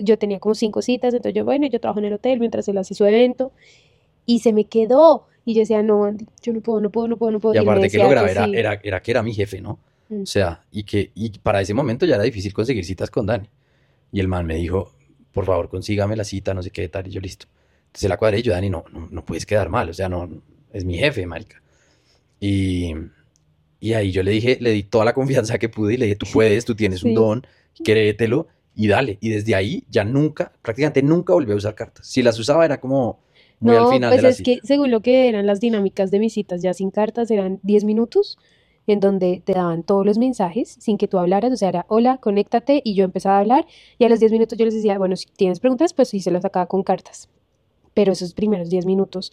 yo 0.00 0.18
tenía 0.18 0.38
como 0.40 0.54
cinco 0.54 0.80
citas, 0.80 1.12
entonces 1.12 1.34
yo, 1.36 1.44
bueno, 1.44 1.66
yo 1.66 1.78
trabajo 1.80 1.98
en 2.00 2.06
el 2.06 2.14
hotel 2.14 2.38
mientras 2.40 2.66
él 2.68 2.78
hace 2.78 2.94
su 2.94 3.04
evento 3.04 3.52
y 4.26 4.38
se 4.40 4.52
me 4.52 4.64
quedó. 4.64 5.26
Y 5.44 5.54
yo 5.54 5.60
decía, 5.60 5.82
no, 5.82 6.04
Andy, 6.04 6.26
yo 6.42 6.52
no 6.52 6.60
puedo, 6.60 6.80
no 6.80 6.90
puedo, 6.90 7.06
no 7.08 7.16
puedo, 7.18 7.32
no 7.32 7.40
puedo. 7.40 7.54
Y 7.54 7.58
aparte 7.58 7.82
que 7.82 7.84
decía 7.98 8.04
lo 8.04 8.10
grave 8.10 8.30
era, 8.30 8.44
sí. 8.46 8.52
era, 8.54 8.80
era 8.82 9.02
que 9.02 9.10
era 9.10 9.22
mi 9.22 9.34
jefe, 9.34 9.60
¿no? 9.60 9.78
Mm. 10.08 10.22
O 10.22 10.26
sea, 10.26 10.64
y 10.70 10.84
que 10.84 11.10
y 11.14 11.30
para 11.38 11.60
ese 11.60 11.74
momento 11.74 12.06
ya 12.06 12.14
era 12.14 12.24
difícil 12.24 12.52
conseguir 12.52 12.84
citas 12.84 13.10
con 13.10 13.26
Dani. 13.26 13.48
Y 14.12 14.20
el 14.20 14.28
man 14.28 14.46
me 14.46 14.54
dijo, 14.56 14.92
por 15.32 15.44
favor, 15.44 15.68
consígame 15.68 16.16
la 16.16 16.24
cita, 16.24 16.54
no 16.54 16.62
sé 16.62 16.70
qué 16.70 16.88
tal, 16.88 17.06
y 17.08 17.10
yo 17.10 17.20
listo. 17.20 17.46
Entonces 17.86 18.08
la 18.08 18.16
cuadré 18.16 18.38
y 18.38 18.42
yo, 18.42 18.52
Dani, 18.52 18.70
no, 18.70 18.84
no, 18.92 19.08
no 19.10 19.24
puedes 19.24 19.44
quedar 19.46 19.68
mal, 19.68 19.88
o 19.90 19.94
sea, 19.94 20.08
no, 20.08 20.26
no- 20.26 20.42
es 20.72 20.84
mi 20.84 20.96
jefe, 20.98 21.26
marica. 21.26 21.60
Y, 22.40 22.92
y 23.80 23.92
ahí 23.94 24.10
yo 24.12 24.22
le 24.22 24.30
dije, 24.32 24.58
le 24.60 24.70
di 24.70 24.82
toda 24.84 25.04
la 25.04 25.14
confianza 25.14 25.58
que 25.58 25.68
pude 25.68 25.94
y 25.94 25.96
le 25.96 26.06
dije, 26.06 26.16
tú 26.16 26.26
puedes, 26.32 26.64
tú 26.64 26.74
tienes 26.74 27.02
un 27.02 27.10
Sí. 27.10 27.14
don, 27.14 27.46
créetelo 27.84 28.48
y 28.74 28.88
dale. 28.88 29.18
Y 29.20 29.28
desde 29.30 29.54
ahí 29.54 29.84
ya 29.90 30.04
nunca, 30.04 30.52
prácticamente 30.62 31.02
nunca 31.02 31.32
volví 31.32 31.52
a 31.52 31.56
usar 31.56 31.74
cartas. 31.74 32.06
Si 32.06 32.22
las 32.22 32.38
usaba 32.38 32.64
era 32.64 32.80
como 32.80 33.20
muy 33.60 33.74
No, 33.74 33.86
al 33.86 33.94
final 33.94 34.10
pues 34.12 34.24
es 34.24 34.42
que 34.42 34.58
según 34.62 34.90
lo 34.90 35.00
que 35.00 35.28
eran 35.28 35.46
las 35.46 35.60
dinámicas 35.60 36.10
de 36.10 36.18
mis 36.18 36.34
citas 36.34 36.62
ya 36.62 36.74
sin 36.74 36.90
cartas 36.90 37.30
eran 37.30 37.60
10 37.62 37.84
minutos 37.84 38.38
en 38.86 39.00
donde 39.00 39.42
te 39.44 39.54
daban 39.54 39.82
todos 39.82 40.04
los 40.04 40.18
mensajes 40.18 40.76
sin 40.78 40.98
que 40.98 41.08
tú 41.08 41.18
hablaras, 41.18 41.52
o 41.52 41.56
sea, 41.56 41.70
era 41.70 41.86
hola, 41.88 42.18
conéctate 42.18 42.82
y 42.84 42.94
yo 42.94 43.04
empezaba 43.04 43.36
a 43.36 43.40
hablar 43.40 43.66
y 43.98 44.04
a 44.04 44.08
los 44.08 44.20
10 44.20 44.32
minutos 44.32 44.58
yo 44.58 44.64
les 44.64 44.74
decía, 44.74 44.98
bueno, 44.98 45.16
si 45.16 45.26
tienes 45.26 45.60
preguntas, 45.60 45.94
pues 45.94 46.08
sí 46.08 46.20
se 46.20 46.30
las 46.30 46.42
sacaba 46.42 46.66
con 46.66 46.82
cartas. 46.82 47.28
Pero 47.94 48.12
esos 48.12 48.34
primeros 48.34 48.68
10 48.70 48.86
minutos 48.86 49.32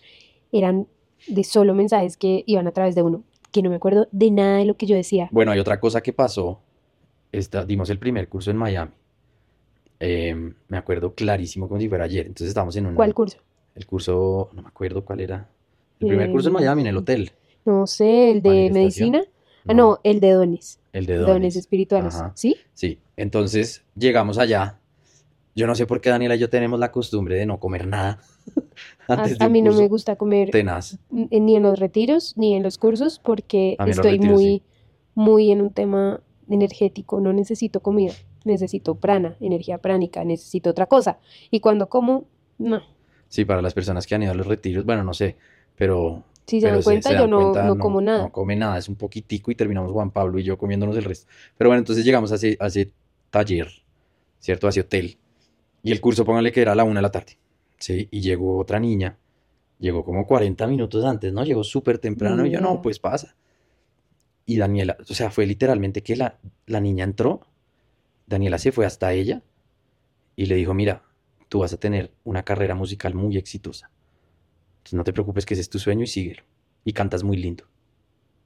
eran 0.51 0.87
de 1.27 1.43
solo 1.43 1.73
mensajes 1.73 2.17
que 2.17 2.43
iban 2.45 2.67
a 2.67 2.71
través 2.71 2.95
de 2.95 3.03
uno, 3.03 3.23
que 3.51 3.61
no 3.61 3.69
me 3.69 3.75
acuerdo 3.75 4.07
de 4.11 4.31
nada 4.31 4.57
de 4.57 4.65
lo 4.65 4.75
que 4.75 4.85
yo 4.85 4.95
decía. 4.95 5.29
Bueno, 5.31 5.51
hay 5.51 5.59
otra 5.59 5.79
cosa 5.79 6.01
que 6.01 6.13
pasó. 6.13 6.59
Esta, 7.31 7.65
dimos 7.65 7.89
el 7.89 7.99
primer 7.99 8.27
curso 8.27 8.51
en 8.51 8.57
Miami. 8.57 8.91
Eh, 9.99 10.53
me 10.67 10.77
acuerdo 10.77 11.13
clarísimo 11.13 11.67
como 11.67 11.79
si 11.79 11.87
fuera 11.87 12.05
ayer. 12.05 12.25
Entonces 12.25 12.49
estábamos 12.49 12.75
en 12.75 12.87
un... 12.87 12.95
¿Cuál 12.95 13.13
curso? 13.13 13.37
El 13.81 13.88
curso, 13.88 14.50
no 14.53 14.61
me 14.61 14.67
acuerdo 14.67 15.03
cuál 15.03 15.21
era. 15.21 15.50
El 16.00 16.05
primer 16.07 16.29
curso 16.31 16.50
en 16.50 16.53
Eh, 16.55 16.59
Miami, 16.59 16.81
en 16.83 16.88
el 16.88 16.97
hotel. 16.97 17.31
No 17.65 17.88
sé, 17.88 18.29
el 18.29 18.43
de 18.43 18.69
medicina. 18.71 19.23
Ah, 19.67 19.73
no, 19.73 20.00
el 20.03 20.19
de 20.19 20.31
dones, 20.33 20.79
el 20.93 21.07
de 21.07 21.15
dones, 21.17 21.33
dones. 21.33 21.55
espirituales, 21.55 22.13
Ajá. 22.15 22.31
¿sí? 22.35 22.57
Sí, 22.75 23.00
entonces 23.17 23.83
llegamos 23.95 24.38
allá. 24.38 24.77
Yo 25.55 25.65
no 25.65 25.73
sé 25.73 25.88
por 25.88 26.00
qué 26.00 26.11
Daniela 26.11 26.35
y 26.35 26.39
yo 26.39 26.50
tenemos 26.50 26.79
la 26.79 26.91
costumbre 26.91 27.35
de 27.35 27.45
no 27.47 27.59
comer 27.59 27.88
nada 27.88 28.19
A, 29.07 29.13
antes 29.15 29.38
de 29.39 29.45
a 29.45 29.47
un 29.47 29.53
mí 29.53 29.61
no 29.63 29.73
me 29.73 29.88
gusta 29.88 30.15
comer 30.15 30.51
Tenaz. 30.51 30.97
n- 31.11 31.27
ni 31.31 31.55
en 31.55 31.63
los 31.63 31.79
retiros 31.79 32.38
ni 32.38 32.53
en 32.55 32.61
los 32.63 32.77
cursos 32.77 33.19
porque 33.19 33.75
A 33.79 33.88
estoy 33.88 34.11
retiros, 34.13 34.33
muy, 34.33 34.43
sí. 34.45 34.63
muy 35.15 35.51
en 35.51 35.61
un 35.61 35.71
tema 35.73 36.21
energético, 36.50 37.19
no 37.19 37.33
necesito 37.33 37.81
comida, 37.81 38.13
necesito 38.45 38.95
prana, 38.95 39.35
energía 39.39 39.77
pránica, 39.79 40.23
necesito 40.23 40.69
otra 40.69 40.85
cosa. 40.85 41.19
Y 41.50 41.59
cuando 41.61 41.89
como, 41.89 42.25
no, 42.57 42.81
Sí, 43.31 43.45
para 43.45 43.61
las 43.61 43.73
personas 43.73 44.05
que 44.05 44.13
han 44.13 44.23
ido 44.23 44.33
a 44.33 44.35
los 44.35 44.45
retiros, 44.45 44.83
bueno, 44.83 45.05
no 45.05 45.13
sé, 45.13 45.38
pero, 45.77 46.21
si 46.45 46.59
se 46.59 46.67
pero 46.67 46.75
dan 46.75 46.83
cuenta, 46.83 47.09
se 47.09 47.15
yo 47.15 47.21
dan 47.21 47.29
no, 47.29 47.39
cuenta, 47.39 47.63
no 47.63 47.77
como 47.77 48.01
nada. 48.01 48.23
No 48.23 48.31
come 48.33 48.57
nada, 48.57 48.77
es 48.77 48.89
un 48.89 48.97
poquitico 48.97 49.51
y 49.51 49.55
terminamos 49.55 49.89
Juan 49.93 50.11
Pablo 50.11 50.38
y 50.38 50.43
yo 50.43 50.57
comiéndonos 50.57 50.97
el 50.97 51.05
resto. 51.05 51.31
Pero 51.57 51.69
bueno, 51.69 51.79
entonces 51.79 52.03
llegamos 52.03 52.33
a 52.33 52.35
ese, 52.35 52.57
a 52.59 52.67
ese 52.67 52.91
taller, 53.29 53.69
¿cierto? 54.38 54.67
A 54.67 54.71
ese 54.71 54.81
hotel. 54.81 55.17
Y 55.82 55.93
el 55.93 56.01
curso, 56.01 56.25
póngale 56.25 56.51
que 56.51 56.62
era 56.62 56.73
a 56.73 56.75
la 56.75 56.84
una 56.84 56.95
de 56.95 57.03
la 57.03 57.12
tarde, 57.12 57.38
¿sí? 57.77 58.10
Y 58.12 58.19
llegó 58.19 58.58
otra 58.58 58.82
niña, 58.82 59.17
llegó 59.79 60.03
como 60.03 60.27
40 60.27 60.67
minutos 60.67 61.06
antes, 61.06 61.32
¿no? 61.32 61.45
Llegó 61.45 61.63
súper 61.63 61.99
temprano 61.99 62.45
y 62.45 62.49
yo, 62.49 62.60
no, 62.60 62.82
pues 62.82 62.99
pasa. 62.99 63.38
Y 64.45 64.58
Daniela, 64.58 64.97
o 65.10 65.13
sea, 65.13 65.32
fue 65.32 65.45
literalmente 65.45 66.03
que 66.03 66.17
la, 66.17 66.38
la 66.65 66.82
niña 66.82 67.06
entró, 67.06 67.47
Daniela 68.27 68.58
se 68.58 68.73
fue 68.73 68.86
hasta 68.86 69.13
ella 69.13 69.41
y 70.36 70.47
le 70.47 70.56
dijo, 70.56 70.73
mira, 70.73 71.03
tú 71.51 71.59
vas 71.59 71.73
a 71.73 71.77
tener 71.77 72.11
una 72.23 72.43
carrera 72.43 72.75
musical 72.75 73.13
muy 73.13 73.35
exitosa. 73.35 73.89
Entonces 74.77 74.93
no 74.93 75.03
te 75.03 75.11
preocupes 75.11 75.45
que 75.45 75.53
ese 75.53 75.59
es 75.59 75.69
tu 75.69 75.79
sueño 75.79 76.03
y 76.03 76.07
síguelo. 76.07 76.43
Y 76.85 76.93
cantas 76.93 77.25
muy 77.25 77.35
lindo. 77.35 77.65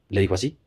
Le 0.09 0.21
dijo 0.21 0.33
así. 0.33 0.57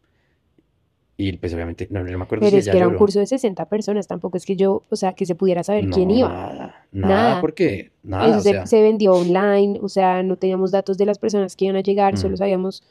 Y 1.17 1.33
pues 1.33 1.53
obviamente, 1.53 1.89
no, 1.91 2.05
no 2.05 2.17
me 2.17 2.25
acuerdo 2.25 2.43
Pero 2.43 2.51
si 2.53 2.57
es 2.59 2.67
ella 2.67 2.71
que 2.73 2.79
era 2.79 2.87
un 2.87 2.93
lloró. 2.93 2.99
curso 3.01 3.19
de 3.19 3.27
60 3.27 3.65
personas, 3.69 4.07
tampoco 4.07 4.37
es 4.37 4.47
que 4.47 4.55
yo, 4.55 4.85
o 4.89 4.95
sea, 4.95 5.15
que 5.15 5.27
se 5.27 5.35
pudiera 5.35 5.65
saber 5.65 5.89
quién 5.91 6.09
No, 6.11 6.15
iba. 6.15 6.29
Nada, 6.29 6.87
nada, 6.93 7.15
Nada. 7.15 7.41
porque, 7.41 7.91
nada, 8.05 8.29
Eso 8.29 8.39
o 8.39 8.41
se, 8.43 8.51
sea, 8.51 8.67
se 8.67 8.83
vendió 8.83 9.15
online, 9.15 9.81
o 9.83 9.89
sea, 9.89 10.23
no 10.23 10.37
teníamos 10.37 10.71
datos 10.71 10.97
de 10.97 11.07
las 11.07 11.19
personas 11.19 11.57
que 11.57 11.65
iban 11.65 11.77
a 11.77 11.81
llegar, 11.81 12.17
solo 12.17 12.35
Mm. 12.35 12.39
sabíamos 12.39 12.83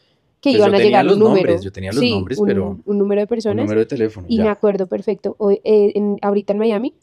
que 0.42 0.50
Pues 0.50 0.56
iban 0.58 0.76
a 0.76 0.78
llegar 0.78 1.06
los 1.06 1.14
un 1.14 1.20
número. 1.22 1.36
nombres, 1.38 1.64
yo 1.64 1.72
tenía 1.72 1.92
los 1.94 2.02
Sí, 2.02 2.12
nombres, 2.12 2.38
un- 2.38 2.48
pero 2.48 2.78
un 2.86 2.98
número 2.98 3.22
de 3.22 3.24
un 3.24 3.30
personas. 3.30 3.64
número 3.64 3.80
de 3.80 3.86
teléfono, 3.86 4.28
Y 4.30 4.38
ya. 4.38 4.44
me 4.44 4.50
acuerdo 4.50 4.88
perfecto, 4.88 5.36
hoy, 5.40 5.62
eh, 5.64 5.94
en- 5.96 6.18
ahorita 6.22 6.52
en 6.52 6.60
Miami, 6.60 6.94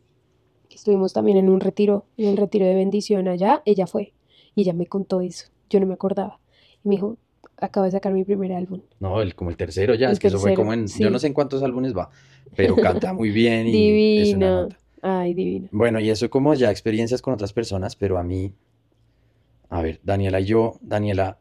estuvimos 0.74 1.12
también 1.12 1.36
en 1.38 1.48
un 1.48 1.60
retiro, 1.60 2.06
en 2.16 2.28
el 2.30 2.36
retiro 2.36 2.66
de 2.66 2.74
bendición 2.74 3.28
allá, 3.28 3.62
ella 3.64 3.86
fue 3.86 4.12
y 4.54 4.62
ella 4.62 4.72
me 4.72 4.86
contó 4.86 5.20
eso, 5.20 5.46
yo 5.70 5.80
no 5.80 5.86
me 5.86 5.94
acordaba. 5.94 6.38
Y 6.84 6.88
me 6.88 6.94
dijo, 6.96 7.16
acabo 7.56 7.84
de 7.86 7.92
sacar 7.92 8.12
mi 8.12 8.24
primer 8.24 8.52
álbum. 8.52 8.80
No, 9.00 9.20
el, 9.22 9.34
como 9.34 9.50
el 9.50 9.56
tercero 9.56 9.94
ya, 9.94 10.06
El 10.08 10.12
es 10.14 10.18
que 10.18 10.28
eso 10.28 10.38
fue 10.38 10.54
como 10.54 10.72
en, 10.72 10.88
sí. 10.88 11.02
yo 11.02 11.10
no 11.10 11.18
sé 11.18 11.26
en 11.28 11.32
cuántos 11.34 11.62
álbumes 11.62 11.96
va, 11.96 12.10
pero 12.56 12.76
canta 12.76 13.12
muy 13.12 13.30
bien 13.30 13.66
y 13.68 14.18
es 14.20 14.34
una 14.34 14.62
nota. 14.62 14.78
Ay, 15.02 15.34
divina. 15.34 15.68
Bueno, 15.70 16.00
y 16.00 16.08
eso 16.08 16.30
como 16.30 16.54
ya 16.54 16.70
experiencias 16.70 17.20
con 17.20 17.34
otras 17.34 17.52
personas, 17.52 17.94
pero 17.94 18.16
a 18.16 18.22
mí, 18.22 18.52
a 19.68 19.82
ver, 19.82 20.00
Daniela 20.02 20.40
y 20.40 20.46
yo, 20.46 20.78
Daniela, 20.80 21.38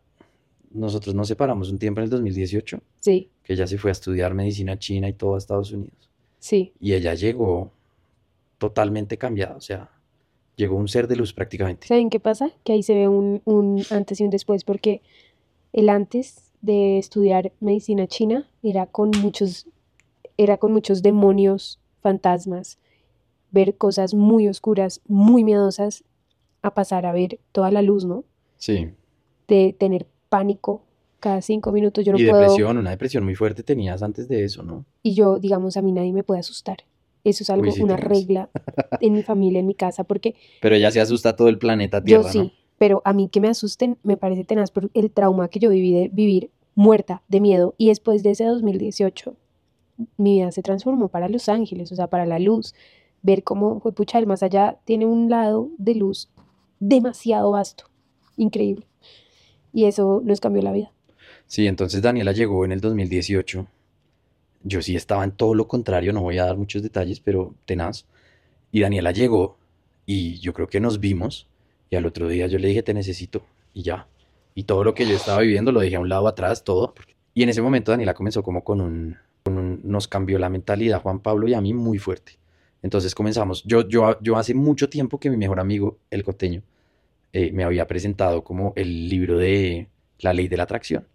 nosotros 0.72 1.16
nos 1.16 1.28
separamos 1.28 1.72
un 1.72 1.78
tiempo 1.80 2.02
en 2.02 2.06
el 2.06 2.10
2018, 2.10 2.82
Sí, 3.00 3.30
que 3.44 3.54
ella 3.54 3.68
se 3.68 3.78
fue 3.78 3.92
a 3.92 3.94
estudiar 3.94 4.34
medicina 4.34 4.78
china 4.78 5.08
y 5.08 5.14
todo 5.14 5.36
a 5.36 5.38
Estados 5.38 5.72
Unidos. 5.72 6.10
sí. 6.40 6.74
Y 6.80 6.94
ella 6.94 7.14
llegó 7.14 7.72
totalmente 8.58 9.18
cambiada, 9.18 9.56
o 9.56 9.62
sea, 9.62 9.90
llegó 10.56 10.76
un 10.76 10.88
ser 10.88 11.08
de 11.08 11.16
luz 11.16 11.34
prácticamente. 11.34 11.88
¿Saben 11.88 12.10
qué 12.10 12.20
pasa? 12.20 12.52
Que 12.64 12.74
ahí 12.74 12.84
se 12.84 12.94
ve 12.94 13.08
un, 13.08 13.42
un 13.46 13.84
antes 13.90 14.20
y 14.20 14.24
un 14.24 14.30
después, 14.30 14.64
porque 14.64 15.02
el 15.74 15.90
antes 15.90 16.52
de 16.62 16.98
estudiar 16.98 17.52
medicina 17.60 18.08
china 18.08 18.48
era 18.62 18.86
con 18.86 19.12
muchos, 19.22 19.68
era 20.38 20.58
con 20.58 20.72
muchos 20.72 21.02
demonios, 21.02 21.80
fantasmas, 22.02 22.78
ver 23.52 23.76
cosas 23.78 24.14
muy 24.14 24.48
oscuras, 24.48 25.02
muy 25.08 25.44
miedosas, 25.44 26.04
a 26.62 26.74
pasar 26.74 27.06
a 27.06 27.12
ver 27.12 27.40
toda 27.52 27.70
la 27.72 27.82
luz, 27.82 28.06
¿no? 28.06 28.24
Sí. 28.58 28.92
De 29.48 29.76
tener 29.78 30.08
pánico 30.30 30.84
cada 31.20 31.42
cinco 31.42 31.72
minutos, 31.72 32.04
yo 32.06 32.12
no 32.14 32.20
Y 32.20 32.28
puedo, 32.28 32.42
depresión, 32.42 32.78
una 32.78 32.90
depresión 32.90 33.24
muy 33.24 33.36
fuerte 33.36 33.64
tenías 33.64 34.02
antes 34.04 34.28
de 34.28 34.44
eso, 34.44 34.64
¿no? 34.64 34.86
y 35.04 35.14
yo, 35.14 35.40
digamos, 35.40 35.78
a 35.78 35.82
mí 35.82 35.92
nadie 35.92 36.14
me 36.14 36.24
puede 36.24 36.40
asustar. 36.40 36.78
Eso 37.24 37.44
es 37.44 37.50
algo, 37.50 37.72
sí, 37.72 37.82
una 37.82 37.96
regla 37.96 38.50
en 39.00 39.14
mi 39.14 39.24
familia, 39.24 39.60
en 39.60 39.68
mi 39.68 39.76
casa, 39.76 40.04
porque 40.04 40.36
Pero 40.62 40.76
ella 40.76 40.92
se 40.92 41.00
asusta 41.00 41.30
a 41.30 41.36
todo 41.36 41.48
el 41.48 41.58
planeta 41.58 42.00
Yo 42.00 42.06
Tierra, 42.06 42.32
sí, 42.32 42.40
¿no? 42.40 42.52
pero 42.78 43.02
a 43.06 43.14
mí 43.14 43.30
que 43.30 43.40
me 43.40 43.48
asusten 43.48 43.98
me 44.04 44.18
parece 44.18 44.44
tenaz 44.44 44.72
por 44.72 44.90
el 44.94 45.10
trauma 45.12 45.48
que 45.48 45.60
yo 45.60 45.70
viví 45.70 45.94
de 45.94 46.10
vivir 46.10 46.50
muerta 46.76 47.22
de 47.30 47.40
miedo 47.40 47.76
y 47.78 47.88
después 47.88 48.24
de 48.24 48.32
ese 48.32 48.46
2018 48.46 49.36
mi 50.18 50.34
vida 50.34 50.52
se 50.52 50.62
transformó 50.62 51.08
para 51.08 51.30
Los 51.30 51.50
Ángeles, 51.50 51.92
o 51.92 51.96
sea, 51.96 52.08
para 52.08 52.26
la 52.26 52.40
luz, 52.40 52.74
ver 53.22 53.44
cómo, 53.44 53.80
pucha, 53.80 54.20
el 54.20 54.28
más 54.28 54.44
allá 54.44 54.78
tiene 54.86 55.06
un 55.06 55.30
lado 55.30 55.70
de 55.78 55.96
luz 55.96 56.30
demasiado 56.80 57.52
vasto, 57.52 57.86
increíble. 58.38 58.86
Y 59.72 59.86
eso 59.86 60.22
nos 60.24 60.40
cambió 60.40 60.62
la 60.62 60.72
vida. 60.72 60.92
Sí, 61.48 61.68
entonces 61.68 62.02
Daniela 62.02 62.32
llegó 62.32 62.66
en 62.66 62.72
el 62.72 62.82
2018. 62.82 63.66
Yo 64.64 64.82
sí 64.82 64.96
estaba 64.96 65.24
en 65.24 65.32
todo 65.32 65.56
lo 65.56 65.68
contrario, 65.68 66.14
no 66.14 66.22
voy 66.22 66.38
a 66.38 66.46
dar 66.46 66.58
muchos 66.58 66.82
detalles, 66.82 67.20
pero 67.20 67.54
tenaz. 67.66 68.06
Y 68.72 68.80
Daniela 68.82 69.12
llegó 69.12 69.58
y 70.06 70.40
yo 70.40 70.54
creo 70.54 70.68
que 70.68 70.80
nos 70.80 71.00
vimos 71.00 71.48
y 71.90 71.96
al 71.96 72.06
otro 72.06 72.28
día 72.28 72.48
yo 72.48 72.58
le 72.60 72.70
dije, 72.70 72.84
te 72.84 72.94
necesito 72.94 73.46
y 73.74 73.84
ya. 73.84 74.08
Y 74.56 74.64
todo 74.64 74.84
lo 74.84 74.94
que 74.94 75.06
yo 75.08 75.16
estaba 75.16 75.42
viviendo 75.42 75.72
lo 75.72 75.80
dejé 75.82 75.96
a 75.96 76.00
un 76.00 76.10
lado 76.10 76.28
atrás, 76.28 76.64
todo. 76.64 76.94
Y 77.34 77.44
en 77.44 77.50
ese 77.50 77.62
momento 77.62 77.92
Daniela 77.92 78.14
comenzó 78.14 78.44
como 78.44 78.64
con 78.64 78.82
un, 78.82 79.18
con 79.44 79.58
un- 79.58 79.82
nos 79.84 80.08
cambió 80.08 80.40
la 80.40 80.50
mentalidad 80.50 81.02
Juan 81.02 81.20
Pablo 81.20 81.48
y 81.48 81.54
a 81.54 81.62
mí 81.62 81.74
muy 81.74 81.98
fuerte. 81.98 82.34
Entonces 82.82 83.16
comenzamos, 83.16 83.64
yo, 83.64 83.88
yo, 83.88 84.18
yo 84.22 84.38
hace 84.38 84.54
mucho 84.54 84.90
tiempo 84.90 85.20
que 85.20 85.30
mi 85.30 85.38
mejor 85.38 85.60
amigo, 85.60 85.98
el 86.12 86.24
coteño, 86.24 86.62
eh, 87.34 87.52
me 87.52 87.64
había 87.64 87.88
presentado 87.88 88.44
como 88.44 88.74
el 88.76 89.10
libro 89.10 89.38
de 89.38 89.88
La 90.20 90.34
Ley 90.34 90.48
de 90.48 90.58
la 90.58 90.64
Atracción. 90.64 91.08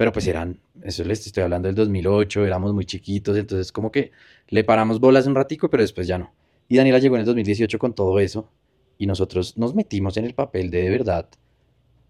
Pero 0.00 0.12
pues 0.12 0.26
eran, 0.28 0.58
eso 0.82 1.04
les 1.04 1.26
estoy 1.26 1.42
hablando 1.42 1.68
del 1.68 1.74
2008, 1.74 2.46
éramos 2.46 2.72
muy 2.72 2.86
chiquitos, 2.86 3.36
entonces 3.36 3.70
como 3.70 3.92
que 3.92 4.12
le 4.48 4.64
paramos 4.64 4.98
bolas 4.98 5.26
un 5.26 5.34
ratico, 5.34 5.68
pero 5.68 5.82
después 5.82 6.06
ya 6.06 6.16
no. 6.16 6.32
Y 6.68 6.78
Daniela 6.78 6.98
llegó 7.00 7.16
en 7.16 7.20
el 7.20 7.26
2018 7.26 7.78
con 7.78 7.94
todo 7.94 8.18
eso 8.18 8.50
y 8.96 9.06
nosotros 9.06 9.58
nos 9.58 9.74
metimos 9.74 10.16
en 10.16 10.24
el 10.24 10.32
papel 10.32 10.70
de 10.70 10.84
de 10.84 10.88
verdad 10.88 11.28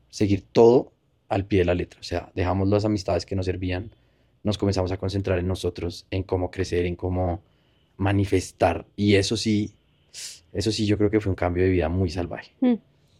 seguir 0.09 0.45
todo 0.53 0.93
al 1.29 1.47
pie 1.47 1.59
de 1.59 1.65
la 1.65 1.75
letra. 1.75 1.99
O 1.99 2.05
sea, 2.05 2.31
dejamos 2.33 2.69
las 2.69 2.85
amistades 2.85 3.27
que 3.27 3.35
nos 3.35 3.47
servían, 3.47 3.93
nos 4.45 4.57
comenzamos 4.57 4.93
a 4.93 4.97
concentrar 4.97 5.41
en 5.41 5.49
nosotros, 5.49 6.07
en 6.13 6.23
cómo 6.23 6.53
crecer, 6.53 6.87
en 6.87 6.95
cómo 6.95 7.43
manifestar. 7.97 8.87
Y 8.95 9.17
eso 9.17 9.37
sí, 9.37 9.75
eso 10.53 10.71
sí 10.71 10.87
yo 10.87 10.97
creo 10.97 11.11
que 11.11 11.19
fue 11.19 11.31
un 11.31 11.37
cambio 11.37 11.65
de 11.65 11.71
vida 11.71 11.89
muy 11.89 12.09
salvaje. 12.09 12.53
Mm. 12.61 12.75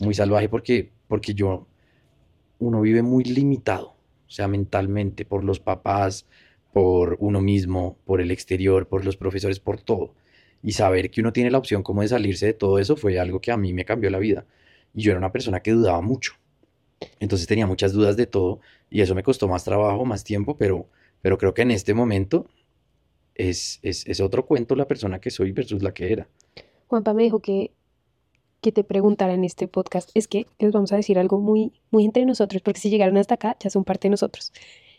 Muy 0.05 0.15
salvaje 0.15 0.49
porque, 0.49 0.93
porque 1.09 1.35
yo, 1.35 1.67
uno 2.61 2.81
vive 2.83 3.03
muy 3.03 3.25
limitado, 3.25 3.97
sea, 4.31 4.49
mentalmente, 4.49 5.25
por 5.25 5.45
los 5.45 5.61
papás, 5.61 6.27
por 6.73 7.17
uno 7.21 7.41
mismo, 7.41 7.99
por 8.05 8.21
el 8.21 8.31
exterior, 8.31 8.87
por 8.89 9.05
los 9.05 9.17
profesores, 9.17 9.61
por 9.61 9.81
todo. 9.81 10.15
Y 10.63 10.73
saber 10.73 11.11
que 11.11 11.21
uno 11.21 11.33
tiene 11.33 11.51
la 11.51 11.59
opción 11.59 11.83
como 11.83 12.03
de 12.03 12.09
salirse 12.09 12.47
de 12.47 12.53
todo 12.55 12.79
eso 12.79 12.97
fue 12.97 13.19
algo 13.19 13.41
que 13.41 13.51
a 13.51 13.57
mí 13.57 13.73
me 13.73 13.85
cambió 13.85 14.11
la 14.11 14.19
vida. 14.19 14.47
Y 14.95 15.03
yo 15.03 15.13
era 15.13 15.19
una 15.19 15.33
persona 15.33 15.61
que 15.61 15.73
dudaba 15.73 16.01
mucho. 16.01 16.35
Entonces 17.19 17.47
tenía 17.47 17.67
muchas 17.67 17.93
dudas 17.93 18.17
de 18.17 18.27
todo 18.27 18.61
y 18.91 19.01
eso 19.01 19.15
me 19.15 19.23
costó 19.23 19.49
más 19.49 19.65
trabajo, 19.65 20.05
más 20.05 20.23
tiempo, 20.23 20.57
pero, 20.57 20.87
pero 21.23 21.39
creo 21.39 21.55
que 21.55 21.63
en 21.63 21.71
este 21.71 21.95
momento 21.95 22.47
es, 23.35 23.81
es, 23.83 24.07
es 24.07 24.21
otro 24.21 24.45
cuento 24.47 24.77
la 24.77 24.87
persona 24.87 25.21
que 25.21 25.31
soy 25.31 25.53
versus 25.53 25.83
la 25.83 25.95
que 25.95 26.13
era. 26.13 26.29
Juanpa 26.89 27.15
me 27.15 27.23
dijo 27.23 27.41
que, 27.41 27.73
que 28.61 28.73
te 28.73 28.85
preguntara 28.85 29.35
en 29.35 29.45
este 29.45 29.69
podcast. 29.69 30.11
Es 30.15 30.29
que 30.29 30.47
les 30.59 30.73
vamos 30.73 30.93
a 30.93 30.97
decir 30.97 31.19
algo 31.19 31.39
muy, 31.41 31.73
muy 31.91 32.05
entre 32.05 32.25
nosotros, 32.27 32.63
porque 32.63 32.81
si 32.81 32.91
llegaron 32.91 33.17
hasta 33.17 33.35
acá, 33.35 33.57
ya 33.61 33.71
son 33.71 33.85
parte 33.85 34.09
de 34.09 34.11
nosotros. 34.11 34.53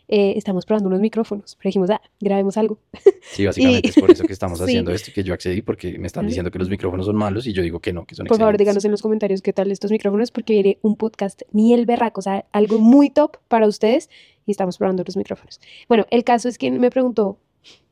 Eh, 0.08 0.34
estamos 0.36 0.66
probando 0.66 0.88
unos 0.88 1.00
micrófonos, 1.00 1.54
pero 1.56 1.68
dijimos, 1.68 1.88
ah, 1.90 2.02
grabemos 2.20 2.56
algo. 2.56 2.76
Sí, 3.22 3.46
básicamente 3.46 3.86
Y- 3.86 3.90
es 3.90 3.94
por 3.94 4.10
eso 4.10 4.24
que 4.24 4.32
estamos 4.32 4.58
Sí. 4.58 4.64
haciendo 4.64 4.90
esto 4.92 5.10
y 5.10 5.14
que 5.14 5.22
yo 5.22 5.32
accedí 5.32 5.62
porque 5.62 5.96
me 5.98 6.08
están 6.08 6.26
diciendo 6.26 6.50
que 6.50 6.58
los 6.58 6.68
micrófonos 6.68 7.06
son 7.06 7.16
malos 7.16 7.46
y 7.46 7.52
yo 7.52 7.62
digo 7.62 7.78
que 7.78 7.92
no, 7.92 8.04
que 8.04 8.16
son 8.16 8.26
Por 8.26 8.36
favor, 8.36 8.54
excelentes. 8.54 8.64
díganos 8.66 8.84
en 8.84 8.90
los 8.90 9.00
comentarios 9.00 9.42
qué 9.42 9.52
tal 9.52 9.70
estos 9.70 9.92
micrófonos, 9.92 10.32
porque 10.32 10.54
viene 10.54 10.78
un 10.82 10.96
podcast 10.96 11.42
miel 11.52 11.86
berraco, 11.86 12.18
o 12.18 12.22
sea, 12.22 12.44
algo 12.52 12.78
muy 12.78 13.10
top 13.10 13.36
para 13.48 13.66
ustedes 13.68 14.10
y 14.44 14.50
estamos 14.50 14.76
probando 14.76 15.04
los 15.06 15.16
micrófonos. 15.16 15.60
Bueno, 15.88 16.04
el 16.10 16.24
caso 16.24 16.48
es 16.48 16.58
que 16.58 16.70
me 16.72 16.90
preguntó 16.90 17.38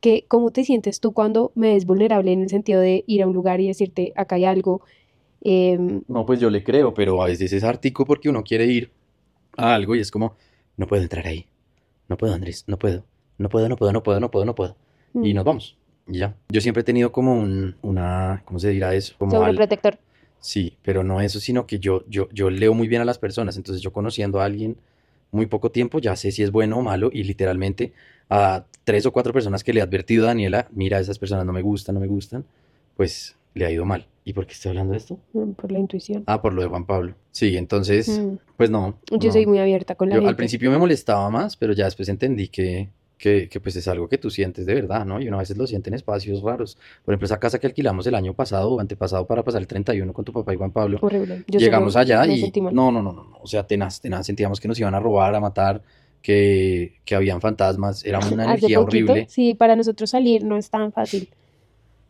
que 0.01 0.25
cómo 0.27 0.51
te 0.51 0.65
sientes 0.65 0.99
tú 0.99 1.13
cuando 1.13 1.53
me 1.55 1.73
ves 1.73 1.85
vulnerable 1.85 2.33
en 2.33 2.41
el 2.41 2.49
sentido 2.49 2.81
de 2.81 3.05
ir 3.07 3.23
a 3.23 3.27
un 3.27 3.33
lugar 3.33 3.61
y 3.61 3.67
decirte, 3.67 4.11
acá 4.17 4.35
hay 4.35 4.43
algo. 4.45 4.81
Em, 5.41 6.01
No, 6.07 6.25
pues 6.25 6.39
yo 6.39 6.49
le 6.49 6.63
creo, 6.63 6.93
pero 6.93 7.21
a 7.21 7.27
veces 7.27 7.51
es 7.53 7.63
ártico 7.63 8.05
porque 8.05 8.29
uno 8.29 8.43
quiere 8.43 8.65
ir 8.65 8.91
a 9.57 9.73
algo 9.75 9.95
y 9.95 9.99
es 9.99 10.11
como, 10.11 10.35
no 10.77 10.87
puedo 10.87 11.01
entrar 11.03 11.27
ahí. 11.27 11.45
No 12.07 12.17
puedo, 12.17 12.33
Andrés, 12.33 12.63
no 12.67 12.77
puedo. 12.77 13.03
No 13.37 13.49
puedo, 13.49 13.67
no 13.69 13.75
puedo, 13.75 13.91
no 13.91 14.03
puedo, 14.03 14.19
no 14.19 14.29
puedo, 14.31 14.45
no 14.45 14.55
puedo. 14.55 14.75
Y 15.15 15.33
mm, 15.33 15.35
nos 15.35 15.45
vamos. 15.45 15.77
Y 16.07 16.19
ya. 16.19 16.35
Yo 16.49 16.61
siempre 16.61 16.81
he 16.81 16.83
tenido 16.83 17.11
como 17.11 17.33
un, 17.33 17.75
una, 17.81 18.41
¿cómo 18.45 18.59
se 18.59 18.69
dirá 18.69 18.93
eso? 18.93 19.15
Como 19.17 19.35
al- 19.37 19.41
sobreprotector. 19.41 19.97
Sí, 20.39 20.77
pero 20.81 21.03
no 21.03 21.21
eso, 21.21 21.39
sino 21.39 21.65
que 21.67 21.79
yo, 21.79 22.03
yo, 22.07 22.27
yo 22.31 22.49
leo 22.49 22.73
muy 22.73 22.87
bien 22.87 23.01
a 23.01 23.05
las 23.05 23.19
personas. 23.19 23.57
Entonces 23.57 23.81
yo 23.81 23.91
conociendo 23.93 24.41
a 24.41 24.45
alguien 24.45 24.77
muy 25.31 25.45
poco 25.45 25.71
tiempo, 25.71 25.99
ya 25.99 26.15
sé 26.15 26.31
si 26.31 26.43
es 26.43 26.51
bueno 26.51 26.77
o 26.77 26.81
malo 26.81 27.09
y 27.13 27.23
literalmente 27.23 27.93
a 28.29 28.65
tres 28.83 29.05
o 29.05 29.11
cuatro 29.13 29.33
personas 29.33 29.63
que 29.63 29.71
le 29.73 29.79
he 29.79 29.83
advertido 29.83 30.25
a 30.25 30.27
Daniela, 30.27 30.67
mira, 30.71 30.99
esas 30.99 31.19
personas 31.19 31.45
no 31.45 31.53
me 31.53 31.61
gustan, 31.61 31.95
no 31.95 32.01
me 32.01 32.07
gustan, 32.07 32.43
pues 32.97 33.35
le 33.53 33.65
ha 33.65 33.71
ido 33.71 33.85
mal. 33.85 34.07
¿Y 34.23 34.33
por 34.33 34.45
qué 34.45 34.53
estoy 34.53 34.69
hablando 34.69 34.91
de 34.91 34.97
esto? 34.99 35.19
mm, 35.33 35.51
Por 35.53 35.71
la 35.71 35.79
intuición. 35.79 36.23
Ah, 36.27 36.41
por 36.41 36.53
lo 36.53 36.61
de 36.61 36.67
Juan 36.67 36.85
Pablo. 36.85 37.15
Sí, 37.31 37.57
entonces, 37.57 38.07
Mm, 38.19 38.35
pues 38.57 38.69
no. 38.69 38.99
Yo 39.09 39.27
no. 39.27 39.31
soy 39.33 39.45
muy 39.47 39.59
abierta 39.59 39.95
con 39.95 40.09
la 40.09 40.15
Yo 40.15 40.19
al 40.21 40.25
gente. 40.27 40.37
principio 40.37 40.69
me 40.71 40.77
molestaba 40.77 41.29
más, 41.29 41.55
pero 41.57 41.73
ya 41.73 41.85
después 41.85 42.07
entendí 42.09 42.47
que, 42.49 42.89
que, 43.17 43.49
que, 43.49 43.59
pues 43.59 43.75
es 43.75 43.87
algo 43.87 44.07
que 44.07 44.17
tú 44.19 44.29
sientes 44.29 44.65
de 44.65 44.73
verdad, 44.75 45.05
¿no? 45.05 45.19
Y 45.19 45.27
uno 45.27 45.37
a 45.37 45.39
veces 45.41 45.57
lo 45.57 45.65
siente 45.67 45.89
en 45.89 45.95
espacios 45.95 46.41
raros. 46.43 46.77
Por 47.03 47.13
ejemplo, 47.13 47.25
esa 47.25 47.39
casa 47.39 47.57
que 47.59 47.67
alquilamos 47.67 48.05
el 48.07 48.15
año 48.15 48.33
pasado 48.35 48.71
o 48.73 48.79
antepasado 48.79 49.25
para 49.25 49.43
pasar 49.43 49.61
el 49.61 49.67
31 49.67 50.13
con 50.13 50.23
tu 50.23 50.31
papá 50.33 50.53
y 50.53 50.57
Juan 50.57 50.71
Pablo. 50.71 50.99
Horrible. 51.01 51.43
Yo 51.47 51.59
Llegamos 51.59 51.95
allá 51.95 52.25
y 52.27 52.51
no, 52.61 52.71
no, 52.71 52.91
no, 52.91 53.01
no, 53.01 53.11
no, 53.13 53.37
o 53.41 53.47
sea, 53.47 53.65
tenaz, 53.65 54.01
tenaz, 54.01 54.25
sentíamos 54.27 54.59
que 54.59 54.67
nos 54.67 54.79
iban 54.79 54.93
a 54.95 54.99
robar, 54.99 55.33
a 55.35 55.39
matar, 55.39 55.81
que, 56.21 56.93
que 57.05 57.15
habían 57.15 57.41
fantasmas, 57.41 58.05
era 58.05 58.19
una 58.19 58.43
energía 58.45 58.79
poquito, 58.79 59.11
horrible. 59.11 59.27
sí, 59.29 59.55
para 59.55 59.75
nosotros 59.75 60.09
salir 60.11 60.43
no 60.43 60.57
es 60.57 60.69
tan 60.69 60.91
fácil. 60.91 61.29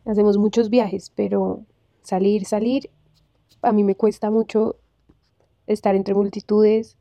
Hacemos 0.04 0.36
muchos 0.38 0.68
viajes, 0.70 1.12
pero 1.14 1.62
salir, 2.02 2.44
salir, 2.44 2.90
a 3.62 3.72
mí 3.72 3.84
me 3.84 3.94
cuesta 3.94 4.30
mucho 4.30 4.76
estar 5.66 5.94
entre 5.94 6.14
multitudes, 6.14 6.96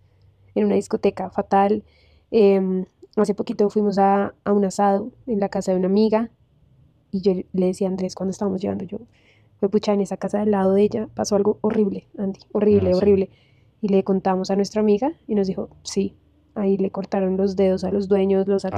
en 0.54 0.66
una 0.66 0.76
discoteca 0.76 1.30
fatal. 1.32 1.84
Em, 2.30 2.86
hace 3.16 3.34
poquito 3.34 3.70
fuimos 3.70 3.98
a, 3.98 4.34
a 4.44 4.54
un 4.54 4.66
asado 4.66 5.12
en 5.28 5.40
la 5.40 5.50
casa 5.50 5.72
de 5.72 5.78
una 5.78 5.88
amiga 5.88 6.30
y 7.12 7.22
yo 7.22 7.34
le 7.54 7.66
decía 7.66 7.88
a 7.88 7.92
Andrés 7.92 8.16
cuando 8.16 8.32
estábamos 8.32 8.62
llegando, 8.62 8.86
yo, 8.86 9.00
fue 9.60 9.70
pucha, 9.70 9.94
en 9.94 10.02
esa 10.02 10.18
casa 10.18 10.40
del 10.40 10.52
lado 10.52 10.74
de 10.74 10.84
ella 10.84 11.10
pasó 11.14 11.36
algo 11.36 11.58
horrible, 11.62 12.08
Andy, 12.18 12.40
horrible, 12.52 12.90
Ah, 12.90 12.94
sí. 12.94 12.98
horrible. 12.98 13.30
Y 13.82 13.88
le 13.90 14.04
contamos 14.04 14.52
a 14.52 14.56
nuestra 14.56 14.82
amiga 14.82 15.14
y 15.28 15.36
nos 15.36 15.48
dijo, 15.48 15.70
sí, 15.84 16.16
ahí 16.56 16.78
le 16.78 16.92
cortaron 16.92 17.36
los 17.38 17.56
dedos 17.56 17.84
a 17.84 17.92
los 17.92 18.08
dueños, 18.08 18.48
los 18.48 18.64
Ah, 18.66 18.70
sí. 18.70 18.76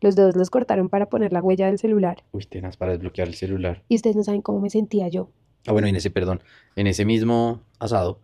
Los 0.00 0.16
dedos 0.16 0.36
los 0.36 0.50
cortaron 0.50 0.88
para 0.88 1.06
poner 1.06 1.32
la 1.32 1.40
huella 1.42 1.66
del 1.66 1.78
celular. 1.78 2.22
Uy, 2.32 2.44
tenaz 2.44 2.76
para 2.76 2.92
desbloquear 2.92 3.28
el 3.28 3.34
celular. 3.34 3.82
Y 3.88 3.96
ustedes 3.96 4.16
no 4.16 4.22
saben 4.24 4.42
cómo 4.42 4.60
me 4.60 4.70
sentía 4.70 5.08
yo. 5.08 5.30
Ah, 5.66 5.72
bueno, 5.72 5.88
en 5.88 5.96
ese, 5.96 6.10
perdón, 6.10 6.40
en 6.76 6.86
ese 6.86 7.04
mismo 7.04 7.60
asado, 7.78 8.20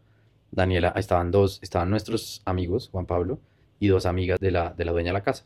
Daniela, 0.51 0.93
estaban 0.97 1.31
dos, 1.31 1.59
estaban 1.63 1.91
nuestros 1.91 2.43
amigos, 2.45 2.89
Juan 2.93 3.07
Pablo, 3.07 3.41
y 3.81 3.89
dos 3.89 4.07
amigas 4.07 4.39
de 4.39 4.51
la, 4.51 4.73
de 4.75 4.85
la 4.85 4.93
dueña 4.93 5.09
de 5.09 5.15
la 5.15 5.23
casa. 5.23 5.45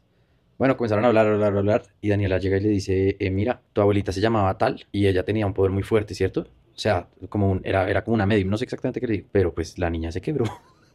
Bueno, 0.58 0.76
comenzaron 0.76 1.04
a 1.04 1.08
hablar, 1.08 1.26
hablar, 1.26 1.56
hablar, 1.56 1.82
y 2.00 2.08
Daniela 2.08 2.38
llega 2.38 2.56
y 2.56 2.60
le 2.60 2.68
dice, 2.70 3.16
eh, 3.18 3.30
mira, 3.30 3.60
tu 3.72 3.80
abuelita 3.80 4.10
se 4.12 4.20
llamaba 4.20 4.56
tal, 4.58 4.84
y 4.92 5.06
ella 5.06 5.24
tenía 5.24 5.46
un 5.46 5.54
poder 5.54 5.70
muy 5.70 5.82
fuerte, 5.82 6.14
¿cierto? 6.14 6.40
O 6.74 6.78
sea, 6.78 7.08
como 7.28 7.50
un- 7.50 7.60
era, 7.64 7.88
era 7.88 8.02
como 8.04 8.14
una 8.14 8.26
medium, 8.26 8.50
no 8.50 8.58
sé 8.58 8.64
exactamente 8.64 9.00
qué 9.00 9.06
le 9.06 9.12
digo, 9.14 9.28
pero 9.32 9.54
pues 9.54 9.78
la 9.78 9.88
niña 9.90 10.10
se 10.12 10.20
quebró. 10.20 10.44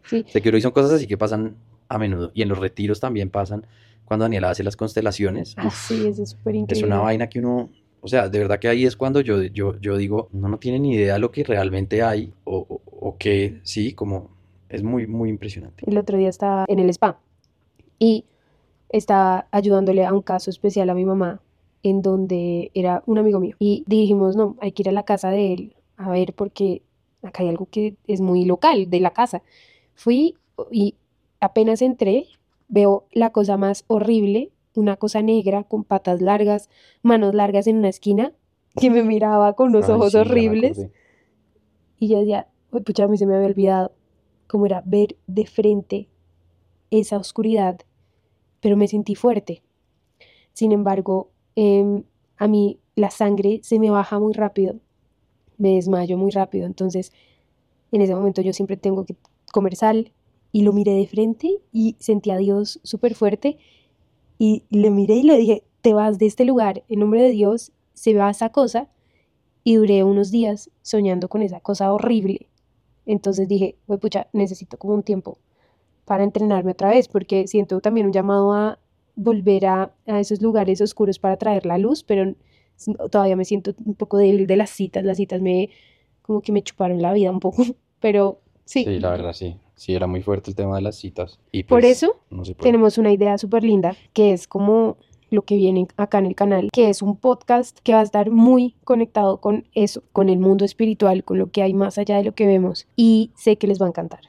Sí. 0.03 0.25
Se 0.27 0.41
quebró 0.41 0.57
y 0.57 0.61
son 0.61 0.71
cosas 0.71 0.91
así 0.93 1.05
que 1.07 1.17
pasan 1.17 1.55
a 1.87 1.97
menudo. 1.99 2.31
Y 2.33 2.41
en 2.41 2.49
los 2.49 2.57
retiros 2.57 2.99
también 2.99 3.29
pasan, 3.29 3.65
cuando 4.11 4.25
Daniela 4.25 4.49
hace 4.49 4.61
las 4.61 4.75
constelaciones, 4.75 5.53
Así 5.55 6.05
es, 6.05 6.19
es 6.19 6.31
súper 6.31 6.55
es 6.55 6.61
increíble. 6.63 6.87
una 6.87 6.99
vaina 6.99 7.29
que 7.29 7.39
uno, 7.39 7.69
o 8.01 8.07
sea, 8.09 8.27
de 8.27 8.39
verdad 8.39 8.59
que 8.59 8.67
ahí 8.67 8.85
es 8.85 8.97
cuando 8.97 9.21
yo, 9.21 9.41
yo, 9.43 9.79
yo 9.79 9.95
digo, 9.95 10.27
uno 10.33 10.49
no 10.49 10.59
tiene 10.59 10.79
ni 10.79 10.95
idea 10.95 11.13
de 11.13 11.19
lo 11.19 11.31
que 11.31 11.45
realmente 11.45 12.03
hay 12.03 12.33
o, 12.43 12.57
o, 12.67 12.81
o 13.07 13.17
que, 13.17 13.61
sí, 13.63 13.93
como 13.93 14.31
es 14.67 14.83
muy, 14.83 15.07
muy 15.07 15.29
impresionante. 15.29 15.89
El 15.89 15.97
otro 15.97 16.17
día 16.17 16.27
estaba 16.27 16.65
en 16.67 16.79
el 16.79 16.89
spa 16.89 17.21
y 17.99 18.25
estaba 18.89 19.47
ayudándole 19.49 20.05
a 20.05 20.13
un 20.13 20.21
caso 20.21 20.49
especial 20.49 20.89
a 20.89 20.93
mi 20.93 21.05
mamá, 21.05 21.39
en 21.83 22.01
donde 22.01 22.69
era 22.73 23.03
un 23.05 23.17
amigo 23.17 23.39
mío. 23.39 23.55
Y 23.59 23.85
dijimos, 23.87 24.35
no, 24.35 24.57
hay 24.59 24.73
que 24.73 24.81
ir 24.83 24.89
a 24.89 24.91
la 24.91 25.03
casa 25.03 25.29
de 25.29 25.53
él 25.53 25.75
a 25.95 26.09
ver 26.09 26.33
porque 26.33 26.81
acá 27.23 27.43
hay 27.43 27.49
algo 27.49 27.65
que 27.71 27.95
es 28.07 28.19
muy 28.19 28.43
local 28.43 28.89
de 28.89 28.99
la 28.99 29.11
casa. 29.11 29.41
Fui 29.95 30.35
y 30.69 30.95
apenas 31.39 31.81
entré, 31.81 32.25
veo 32.71 33.05
la 33.11 33.29
cosa 33.31 33.57
más 33.57 33.83
horrible, 33.87 34.51
una 34.73 34.95
cosa 34.95 35.21
negra 35.21 35.65
con 35.65 35.83
patas 35.83 36.21
largas, 36.21 36.69
manos 37.03 37.35
largas 37.35 37.67
en 37.67 37.77
una 37.77 37.89
esquina, 37.89 38.33
que 38.79 38.89
me 38.89 39.03
miraba 39.03 39.53
con 39.53 39.69
unos 39.69 39.89
Ay, 39.89 39.95
ojos 39.95 40.13
sí, 40.13 40.17
horribles. 40.17 40.87
Y 41.99 42.07
yo 42.07 42.19
decía, 42.19 42.47
"Uy, 42.71 42.81
pucha, 42.81 43.03
a 43.03 43.07
mí 43.07 43.17
se 43.17 43.27
me 43.27 43.35
había 43.35 43.47
olvidado 43.47 43.91
cómo 44.47 44.65
era 44.65 44.81
ver 44.85 45.17
de 45.27 45.45
frente 45.45 46.07
esa 46.89 47.17
oscuridad, 47.17 47.79
pero 48.61 48.75
me 48.77 48.87
sentí 48.87 49.15
fuerte. 49.15 49.61
Sin 50.53 50.71
embargo, 50.71 51.29
em, 51.55 52.03
a 52.37 52.47
mí 52.47 52.79
la 52.95 53.11
sangre 53.11 53.59
se 53.63 53.79
me 53.79 53.89
baja 53.91 54.19
muy 54.19 54.33
rápido, 54.33 54.75
me 55.57 55.75
desmayo 55.75 56.17
muy 56.17 56.31
rápido, 56.31 56.65
entonces 56.65 57.11
en 57.91 58.01
ese 58.01 58.15
momento 58.15 58.41
yo 58.41 58.53
siempre 58.53 58.77
tengo 58.77 59.05
que 59.05 59.15
comer 59.53 59.75
sal 59.75 60.11
y 60.51 60.63
lo 60.63 60.73
miré 60.73 60.93
de 60.93 61.07
frente 61.07 61.59
y 61.71 61.95
sentí 61.99 62.31
a 62.31 62.37
Dios 62.37 62.79
súper 62.83 63.15
fuerte 63.15 63.57
y 64.37 64.63
le 64.69 64.89
miré 64.89 65.15
y 65.15 65.23
le 65.23 65.37
dije, 65.37 65.63
te 65.81 65.93
vas 65.93 66.17
de 66.17 66.25
este 66.25 66.45
lugar 66.45 66.83
en 66.89 66.99
nombre 66.99 67.21
de 67.21 67.29
Dios, 67.29 67.71
se 67.93 68.13
va 68.13 68.29
esa 68.29 68.49
cosa 68.49 68.89
y 69.63 69.75
duré 69.75 70.03
unos 70.03 70.31
días 70.31 70.69
soñando 70.81 71.29
con 71.29 71.41
esa 71.41 71.59
cosa 71.59 71.93
horrible. 71.93 72.47
Entonces 73.05 73.47
dije, 73.47 73.75
"Güey, 73.87 73.99
pucha, 73.99 74.27
necesito 74.33 74.77
como 74.77 74.93
un 74.93 75.03
tiempo 75.03 75.37
para 76.05 76.23
entrenarme 76.23 76.71
otra 76.71 76.89
vez, 76.89 77.07
porque 77.07 77.47
siento 77.47 77.79
también 77.79 78.07
un 78.07 78.13
llamado 78.13 78.53
a 78.53 78.79
volver 79.15 79.65
a, 79.65 79.93
esos 80.05 80.41
lugares 80.41 80.81
oscuros 80.81 81.19
para 81.19 81.37
traer 81.37 81.65
la 81.65 81.77
luz, 81.77 82.03
pero 82.03 82.33
todavía 83.09 83.35
me 83.35 83.45
siento 83.45 83.73
un 83.85 83.95
poco 83.95 84.17
de 84.17 84.57
las 84.57 84.69
citas. 84.69 85.03
Las 85.03 85.17
citas 85.17 85.41
me, 85.41 85.69
como 86.21 86.41
que 86.41 86.51
me 86.51 86.63
chuparon 86.63 87.01
la 87.01 87.13
vida 87.13 87.31
un 87.31 87.39
poco, 87.39 87.63
pero 87.99 88.39
sí. 88.65 88.83
Sí, 88.83 88.99
la 88.99 89.11
verdad, 89.11 89.33
sí. 89.33 89.55
Sí, 89.81 89.95
era 89.95 90.05
muy 90.05 90.21
fuerte 90.21 90.51
el 90.51 90.55
tema 90.55 90.75
de 90.75 90.83
las 90.83 90.97
citas. 90.97 91.39
Y 91.51 91.63
Por 91.63 91.81
pues, 91.81 91.97
eso 91.97 92.19
no 92.29 92.45
se 92.45 92.53
puede. 92.53 92.69
tenemos 92.69 92.99
una 92.99 93.11
idea 93.11 93.35
súper 93.39 93.63
linda, 93.63 93.95
que 94.13 94.31
es 94.31 94.47
como 94.47 94.97
lo 95.31 95.41
que 95.41 95.55
viene 95.55 95.87
acá 95.97 96.19
en 96.19 96.27
el 96.27 96.35
canal, 96.35 96.69
que 96.71 96.89
es 96.89 97.01
un 97.01 97.17
podcast 97.17 97.79
que 97.79 97.93
va 97.93 98.01
a 98.01 98.03
estar 98.03 98.29
muy 98.29 98.75
conectado 98.83 99.41
con 99.41 99.67
eso, 99.73 100.03
con 100.11 100.29
el 100.29 100.37
mundo 100.37 100.65
espiritual, 100.65 101.23
con 101.23 101.39
lo 101.39 101.49
que 101.49 101.63
hay 101.63 101.73
más 101.73 101.97
allá 101.97 102.17
de 102.17 102.23
lo 102.25 102.35
que 102.35 102.45
vemos. 102.45 102.85
Y 102.95 103.31
sé 103.35 103.55
que 103.55 103.65
les 103.65 103.81
va 103.81 103.87
a 103.87 103.89
encantar. 103.89 104.19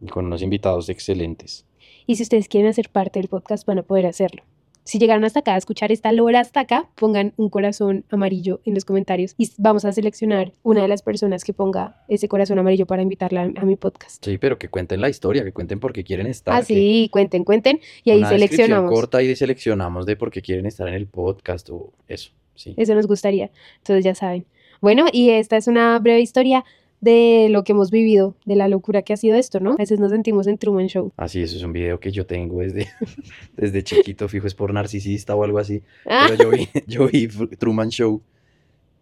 Y 0.00 0.06
con 0.06 0.26
unos 0.26 0.42
invitados 0.42 0.88
excelentes. 0.88 1.66
Y 2.06 2.14
si 2.14 2.22
ustedes 2.22 2.46
quieren 2.46 2.70
hacer 2.70 2.88
parte 2.88 3.18
del 3.18 3.26
podcast, 3.26 3.66
van 3.66 3.80
a 3.80 3.82
poder 3.82 4.06
hacerlo. 4.06 4.44
Si 4.84 4.98
llegaron 4.98 5.24
hasta 5.24 5.40
acá 5.40 5.54
a 5.54 5.58
escuchar 5.58 5.92
esta 5.92 6.10
lora 6.10 6.40
hasta 6.40 6.60
acá, 6.60 6.88
pongan 6.96 7.32
un 7.36 7.48
corazón 7.50 8.04
amarillo 8.10 8.60
en 8.64 8.74
los 8.74 8.84
comentarios 8.84 9.34
y 9.36 9.50
vamos 9.58 9.84
a 9.84 9.92
seleccionar 9.92 10.52
una 10.62 10.82
de 10.82 10.88
las 10.88 11.02
personas 11.02 11.44
que 11.44 11.52
ponga 11.52 12.02
ese 12.08 12.28
corazón 12.28 12.58
amarillo 12.58 12.86
para 12.86 13.02
invitarla 13.02 13.42
a, 13.42 13.60
a 13.60 13.64
mi 13.64 13.76
podcast. 13.76 14.24
Sí, 14.24 14.38
pero 14.38 14.58
que 14.58 14.68
cuenten 14.68 15.00
la 15.00 15.08
historia, 15.08 15.44
que 15.44 15.52
cuenten 15.52 15.78
por 15.80 15.92
qué 15.92 16.02
quieren 16.02 16.26
estar. 16.26 16.54
Ah, 16.54 16.62
sí, 16.62 17.08
cuenten, 17.12 17.44
cuenten 17.44 17.80
y 18.04 18.10
ahí 18.10 18.18
una 18.18 18.30
seleccionamos. 18.30 18.90
corta 18.90 19.22
y 19.22 19.36
seleccionamos 19.36 20.06
de 20.06 20.16
por 20.16 20.30
qué 20.30 20.42
quieren 20.42 20.66
estar 20.66 20.88
en 20.88 20.94
el 20.94 21.06
podcast 21.06 21.68
o 21.70 21.92
eso, 22.08 22.32
sí. 22.54 22.74
Eso 22.76 22.94
nos 22.94 23.06
gustaría. 23.06 23.50
Entonces 23.78 24.04
ya 24.04 24.14
saben. 24.14 24.46
Bueno, 24.80 25.06
y 25.12 25.30
esta 25.30 25.58
es 25.58 25.66
una 25.68 25.98
breve 25.98 26.20
historia 26.20 26.64
de 27.00 27.48
lo 27.50 27.64
que 27.64 27.72
hemos 27.72 27.90
vivido, 27.90 28.34
de 28.44 28.56
la 28.56 28.68
locura 28.68 29.02
que 29.02 29.12
ha 29.12 29.16
sido 29.16 29.36
esto, 29.36 29.60
¿no? 29.60 29.72
A 29.72 29.76
veces 29.76 30.00
nos 30.00 30.10
sentimos 30.10 30.46
en 30.46 30.58
Truman 30.58 30.86
Show. 30.88 31.12
Así, 31.16 31.42
eso 31.42 31.56
es 31.56 31.62
un 31.62 31.72
video 31.72 31.98
que 31.98 32.12
yo 32.12 32.26
tengo 32.26 32.60
desde, 32.60 32.88
desde 33.56 33.82
chiquito, 33.82 34.28
fijo, 34.28 34.46
es 34.46 34.54
por 34.54 34.72
narcisista 34.72 35.34
o 35.34 35.44
algo 35.44 35.58
así. 35.58 35.82
Pero 36.04 36.34
yo 36.34 36.50
vi, 36.50 36.68
yo 36.86 37.06
vi 37.08 37.28
Truman 37.58 37.90
Show 37.90 38.20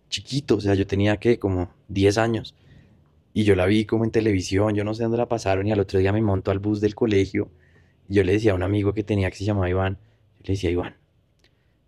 chiquito, 0.08 0.56
o 0.56 0.60
sea, 0.60 0.74
yo 0.74 0.86
tenía 0.86 1.16
que 1.16 1.38
como 1.38 1.70
10 1.88 2.18
años. 2.18 2.54
Y 3.34 3.44
yo 3.44 3.54
la 3.54 3.66
vi 3.66 3.84
como 3.84 4.04
en 4.04 4.10
televisión, 4.10 4.74
yo 4.74 4.84
no 4.84 4.94
sé 4.94 5.02
dónde 5.02 5.18
la 5.18 5.28
pasaron. 5.28 5.66
Y 5.66 5.72
al 5.72 5.80
otro 5.80 5.98
día 5.98 6.12
me 6.12 6.22
monto 6.22 6.50
al 6.50 6.58
bus 6.58 6.80
del 6.80 6.94
colegio. 6.94 7.50
Y 8.08 8.14
yo 8.14 8.24
le 8.24 8.32
decía 8.32 8.52
a 8.52 8.54
un 8.54 8.62
amigo 8.62 8.94
que 8.94 9.04
tenía 9.04 9.30
que 9.30 9.36
se 9.36 9.44
llamaba 9.44 9.68
Iván, 9.68 9.98
yo 10.38 10.44
le 10.46 10.52
decía 10.54 10.70
Iván. 10.70 10.96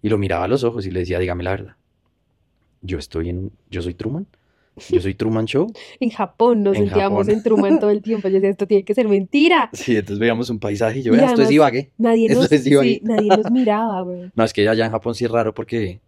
Y 0.03 0.09
lo 0.09 0.19
miraba 0.19 0.45
a 0.45 0.49
los 0.49 0.65
ojos 0.65 0.87
y 0.87 0.91
le 0.91 1.01
decía, 1.01 1.19
dígame 1.19 1.45
la 1.45 1.51
verdad. 1.51 1.77
Yo 2.83 2.99
estoy 2.99 3.31
en, 3.31 3.53
yo 3.71 3.83
soy 3.83 3.95
Truman. 3.95 4.27
Yo 4.89 5.01
soy 5.01 5.15
Truman 5.15 5.45
Show. 5.47 5.71
en 6.01 6.11
Japón 6.11 6.63
nos 6.63 6.77
En 6.77 6.85
sentíamos 6.87 7.27
Japón. 7.27 7.35
en 7.37 7.43
Truman 7.43 7.81
todo 7.81 7.91
el 7.91 8.01
tiempo. 8.03 8.29
Yo 8.29 8.35
decía, 8.35 8.51
esto 8.51 8.67
tiene 8.67 8.85
que 8.85 8.95
ser 8.95 9.09
mentira. 9.09 9.69
Sí, 9.75 9.93
entonces 9.97 10.19
veíamos 10.19 10.49
un 10.51 10.59
paisaje 10.59 11.01
y 11.01 11.03
yo, 11.03 11.13
Y 11.13 11.17
vea, 11.17 11.27
esto 11.27 11.43
es 11.43 11.49
además- 11.49 11.53
Ibagué. 11.53 11.91
Nadie 11.99 12.27
Eso 12.31 12.41
nos, 12.43 12.53
es 12.53 12.67
iba 12.67 12.83
sí, 12.83 13.01
nadie 13.05 13.29
nos 13.29 13.51
miraba, 13.51 14.03
güey. 14.03 14.31
No, 14.35 14.45
es 14.45 14.53
que 14.53 14.69
allá 14.69 14.85
en 14.87 14.91
Japón 14.93 15.15
sí 15.15 15.25
es 15.25 15.31
raro 15.31 15.53
porque, 15.55 16.01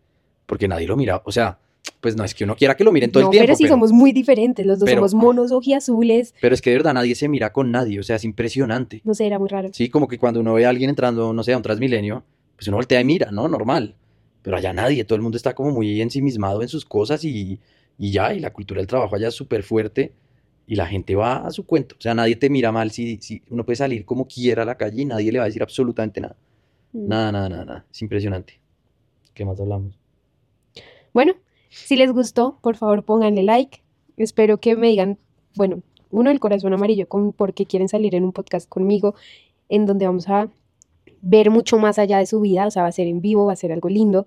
porque 0.46 0.68
nadie 0.68 0.87
lo 0.87 0.96
mira. 0.96 1.20
O 1.25 1.33
sea, 1.33 1.59
pues 2.01 2.16
no 2.16 2.25
es 2.25 2.35
que 2.35 2.44
uno 2.44 2.55
quiera 2.57 2.77
que 2.77 2.85
lo 2.85 2.92
miren 2.92 3.11
todo 3.11 3.25
No, 3.25 3.29
el 3.29 3.33
tiempo. 3.33 3.46
pero 3.46 3.57
sí 3.57 3.66
somos 3.68 3.92
muy 3.92 4.12
diferentes. 4.12 4.64
Los 4.64 4.79
dos 4.79 4.87
pero- 4.88 5.01
somos 5.07 5.14
monos 5.14 5.53
ojiazules. 5.53 6.33
pero 6.40 6.55
es 6.55 6.62
que 6.62 6.70
de 6.70 6.77
verdad 6.77 6.94
nadie 6.94 7.14
se 7.14 7.29
mira 7.29 7.53
con 7.53 7.70
nadie. 7.72 7.98
O 8.01 8.03
sea, 8.03 8.16
es 8.16 8.25
impresionante. 8.25 9.03
No 9.05 9.12
sé, 9.14 9.27
era 9.27 9.38
muy 9.38 9.48
raro. 9.48 9.68
Sí, 9.72 9.88
como 9.90 10.09
que 10.09 10.18
cuando 10.18 10.40
uno 10.40 10.55
ve 10.55 10.64
a 10.64 10.70
alguien 10.70 10.88
entrando, 10.90 11.33
no 11.33 11.42
sé, 11.42 11.53
a 11.53 11.57
un 11.57 11.62
Transmilenio, 11.62 12.25
pues 12.57 12.68
uno 12.68 12.77
voltea 12.79 13.01
y 13.01 13.05
mira, 13.05 13.31
¿no? 13.33 13.48
Normal. 13.48 13.96
Pero 14.42 14.57
allá 14.57 14.72
nadie, 14.72 15.05
todo 15.05 15.16
el 15.16 15.22
mundo 15.22 15.37
está 15.37 15.55
como 15.55 15.70
muy 15.70 16.01
ensimismado 16.01 16.62
en 16.62 16.68
sus 16.68 16.85
cosas 16.85 17.22
y, 17.25 17.61
y 17.98 18.11
ya, 18.12 18.35
y 18.35 18.40
la 18.40 18.52
cultura 18.52 18.81
del 18.81 18.87
trabajo 18.87 19.16
allá 19.16 19.28
es 19.28 19.35
súper 19.35 19.62
fuerte 19.62 20.12
y 20.66 20.76
la 20.76 20.87
gente 20.87 21.14
va 21.14 21.46
a 21.46 21.50
su 21.50 21.66
cuento. 21.66 21.96
O 21.98 22.00
sea, 22.00 22.14
nadie 22.14 22.37
te 22.37 22.50
mira 22.50 22.72
mal 22.72 22.90
si, 22.90 23.18
si 23.18 23.42
uno 23.50 23.64
puede 23.64 23.76
salir 23.76 24.05
como 24.05 24.26
quiera 24.26 24.62
a 24.62 24.66
la 24.66 24.76
calle 24.76 25.02
y 25.02 25.05
nadie 25.05 25.33
le 25.33 25.38
va 25.38 25.44
a 25.44 25.48
decir 25.48 25.62
absolutamente 25.62 26.20
nada. 26.20 26.37
Mm. 26.92 27.09
Nada, 27.09 27.33
nada, 27.33 27.48
nada, 27.48 27.64
nada. 27.64 27.87
Es 27.90 28.02
impresionante. 28.02 28.61
¿Qué 29.35 29.44
más 29.44 29.59
hablamos? 29.61 29.98
Bueno, 31.12 31.35
si 31.68 31.96
les 31.96 32.12
gustó, 32.12 32.59
por 32.62 32.76
favor 32.76 33.05
pónganle 33.05 33.42
like. 33.42 33.83
Espero 34.16 34.59
que 34.59 34.76
me 34.76 34.88
digan, 34.88 35.18
bueno, 35.57 35.83
uno 36.11 36.31
el 36.31 36.40
corazón 36.40 36.74
amarillo 36.74 37.09
con 37.09 37.33
por 37.33 37.55
qué 37.55 37.66
quieren 37.66 37.88
salir 37.88 38.14
en 38.14 38.24
un 38.24 38.33
podcast 38.33 38.68
conmigo, 38.68 39.14
en 39.68 39.87
donde 39.87 40.07
vamos 40.07 40.28
a 40.28 40.48
ver 41.22 41.50
mucho 41.50 41.78
más 41.78 41.98
allá 41.98 42.18
de 42.18 42.26
su 42.26 42.40
vida, 42.40 42.66
o 42.66 42.70
sea, 42.70 42.83
va 42.83 42.88
a 42.88 42.92
ser 42.92 43.07
en 43.07 43.20
vivo, 43.20 43.46
va 43.46 43.55
a 43.55 43.57
ser 43.57 43.72
algo 43.72 43.88
lindo. 43.88 44.26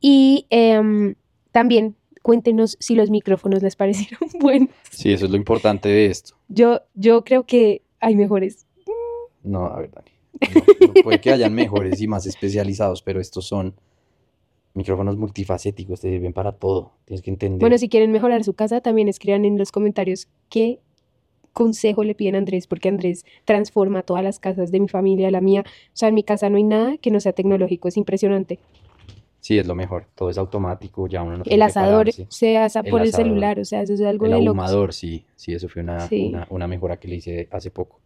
Y 0.00 0.46
em, 0.50 1.14
también 1.52 1.96
cuéntenos 2.28 2.76
si 2.78 2.94
los 2.94 3.08
micrófonos 3.08 3.62
les 3.62 3.74
parecieron 3.74 4.28
buenos. 4.38 4.68
Sí, 4.90 5.10
eso 5.10 5.24
es 5.24 5.30
lo 5.30 5.38
importante 5.38 5.88
de 5.88 6.06
esto. 6.08 6.34
Yo, 6.48 6.82
yo 6.94 7.24
creo 7.24 7.46
que 7.46 7.80
hay 8.00 8.16
mejores. 8.16 8.66
No, 9.42 9.64
a 9.64 9.80
ver, 9.80 9.90
Dani. 9.90 10.10
No, 10.78 10.88
no, 10.88 11.02
puede 11.02 11.22
que 11.22 11.32
hayan 11.32 11.54
mejores 11.54 12.02
y 12.02 12.06
más 12.06 12.26
especializados, 12.26 13.00
pero 13.00 13.18
estos 13.18 13.46
son 13.46 13.74
micrófonos 14.74 15.16
multifacéticos, 15.16 16.02
te 16.02 16.10
sirven 16.10 16.34
para 16.34 16.52
todo. 16.52 16.92
Tienes 17.06 17.22
que 17.22 17.30
entender. 17.30 17.60
Bueno, 17.60 17.78
si 17.78 17.88
quieren 17.88 18.12
mejorar 18.12 18.44
su 18.44 18.52
casa, 18.52 18.82
también 18.82 19.08
escriban 19.08 19.46
en 19.46 19.56
los 19.56 19.72
comentarios 19.72 20.28
qué 20.50 20.80
consejo 21.54 22.04
le 22.04 22.14
piden 22.14 22.34
a 22.34 22.38
Andrés, 22.38 22.66
porque 22.66 22.90
Andrés 22.90 23.24
transforma 23.46 24.02
todas 24.02 24.22
las 24.22 24.38
casas 24.38 24.70
de 24.70 24.80
mi 24.80 24.88
familia, 24.88 25.30
la 25.30 25.40
mía. 25.40 25.64
O 25.66 25.96
sea, 25.96 26.10
en 26.10 26.14
mi 26.14 26.24
casa 26.24 26.50
no 26.50 26.58
hay 26.58 26.64
nada 26.64 26.98
que 26.98 27.10
no 27.10 27.20
sea 27.20 27.32
tecnológico, 27.32 27.88
es 27.88 27.96
impresionante. 27.96 28.58
Sí, 29.40 29.58
es 29.58 29.66
lo 29.66 29.74
mejor. 29.74 30.06
Todo 30.14 30.30
es 30.30 30.38
automático, 30.38 31.06
ya 31.06 31.22
uno 31.22 31.38
no 31.38 31.44
El 31.46 31.62
asador 31.62 32.10
se 32.28 32.58
asa 32.58 32.80
El 32.80 32.90
por 32.90 33.00
el 33.02 33.08
asador. 33.08 33.26
celular, 33.26 33.60
o 33.60 33.64
sea, 33.64 33.82
eso 33.82 33.94
es 33.94 34.00
algo 34.02 34.26
El 34.26 34.32
de 34.32 34.38
locos. 34.38 34.48
ahumador, 34.48 34.92
sí. 34.92 35.24
Sí, 35.36 35.52
eso 35.54 35.68
fue 35.68 35.82
una, 35.82 36.00
Sí. 36.08 36.26
una, 36.28 36.46
una 36.50 36.66
mejora 36.66 36.96
que 36.98 37.08
le 37.08 37.16
hice 37.16 37.48
hace 37.50 37.70
poco. 37.70 38.00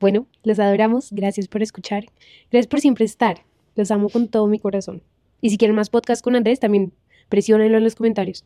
Bueno, 0.00 0.26
los 0.42 0.58
adoramos, 0.58 1.12
gracias 1.12 1.46
por 1.46 1.62
escuchar, 1.62 2.06
gracias 2.50 2.66
por 2.68 2.80
siempre 2.80 3.04
estar, 3.04 3.42
los 3.76 3.90
amo 3.90 4.08
con 4.08 4.28
todo 4.28 4.46
mi 4.48 4.58
corazón. 4.58 5.02
Y 5.40 5.50
si 5.50 5.58
quieren 5.58 5.76
más 5.76 5.90
podcast 5.90 6.24
con 6.24 6.34
Andrés, 6.36 6.58
también 6.58 6.92
presionenlo 7.28 7.78
en 7.78 7.84
los 7.84 7.94
comentarios. 7.94 8.44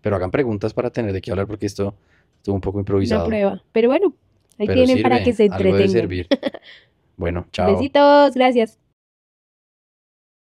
Pero 0.00 0.16
hagan 0.16 0.30
preguntas 0.30 0.72
para 0.74 0.90
tener 0.90 1.12
de 1.12 1.20
qué 1.20 1.30
hablar 1.30 1.46
porque 1.46 1.66
esto 1.66 1.94
estuvo 2.38 2.54
un 2.54 2.60
poco 2.60 2.78
Una 2.78 2.82
improvisado. 2.82 3.26
prueba. 3.26 3.62
Pero 3.72 3.88
bueno, 3.88 4.14
ahí 4.58 4.66
Pero 4.66 4.84
tienen 4.84 5.02
para 5.02 5.16
sirve, 5.18 5.24
que 5.30 5.36
se 5.36 5.42
algo 5.44 5.56
debe 5.58 5.68
entretengan. 5.70 6.00
servir. 6.00 6.26
Bueno, 7.18 7.46
chao. 7.50 7.72
Besitos, 7.72 8.34
gracias. 8.34 8.78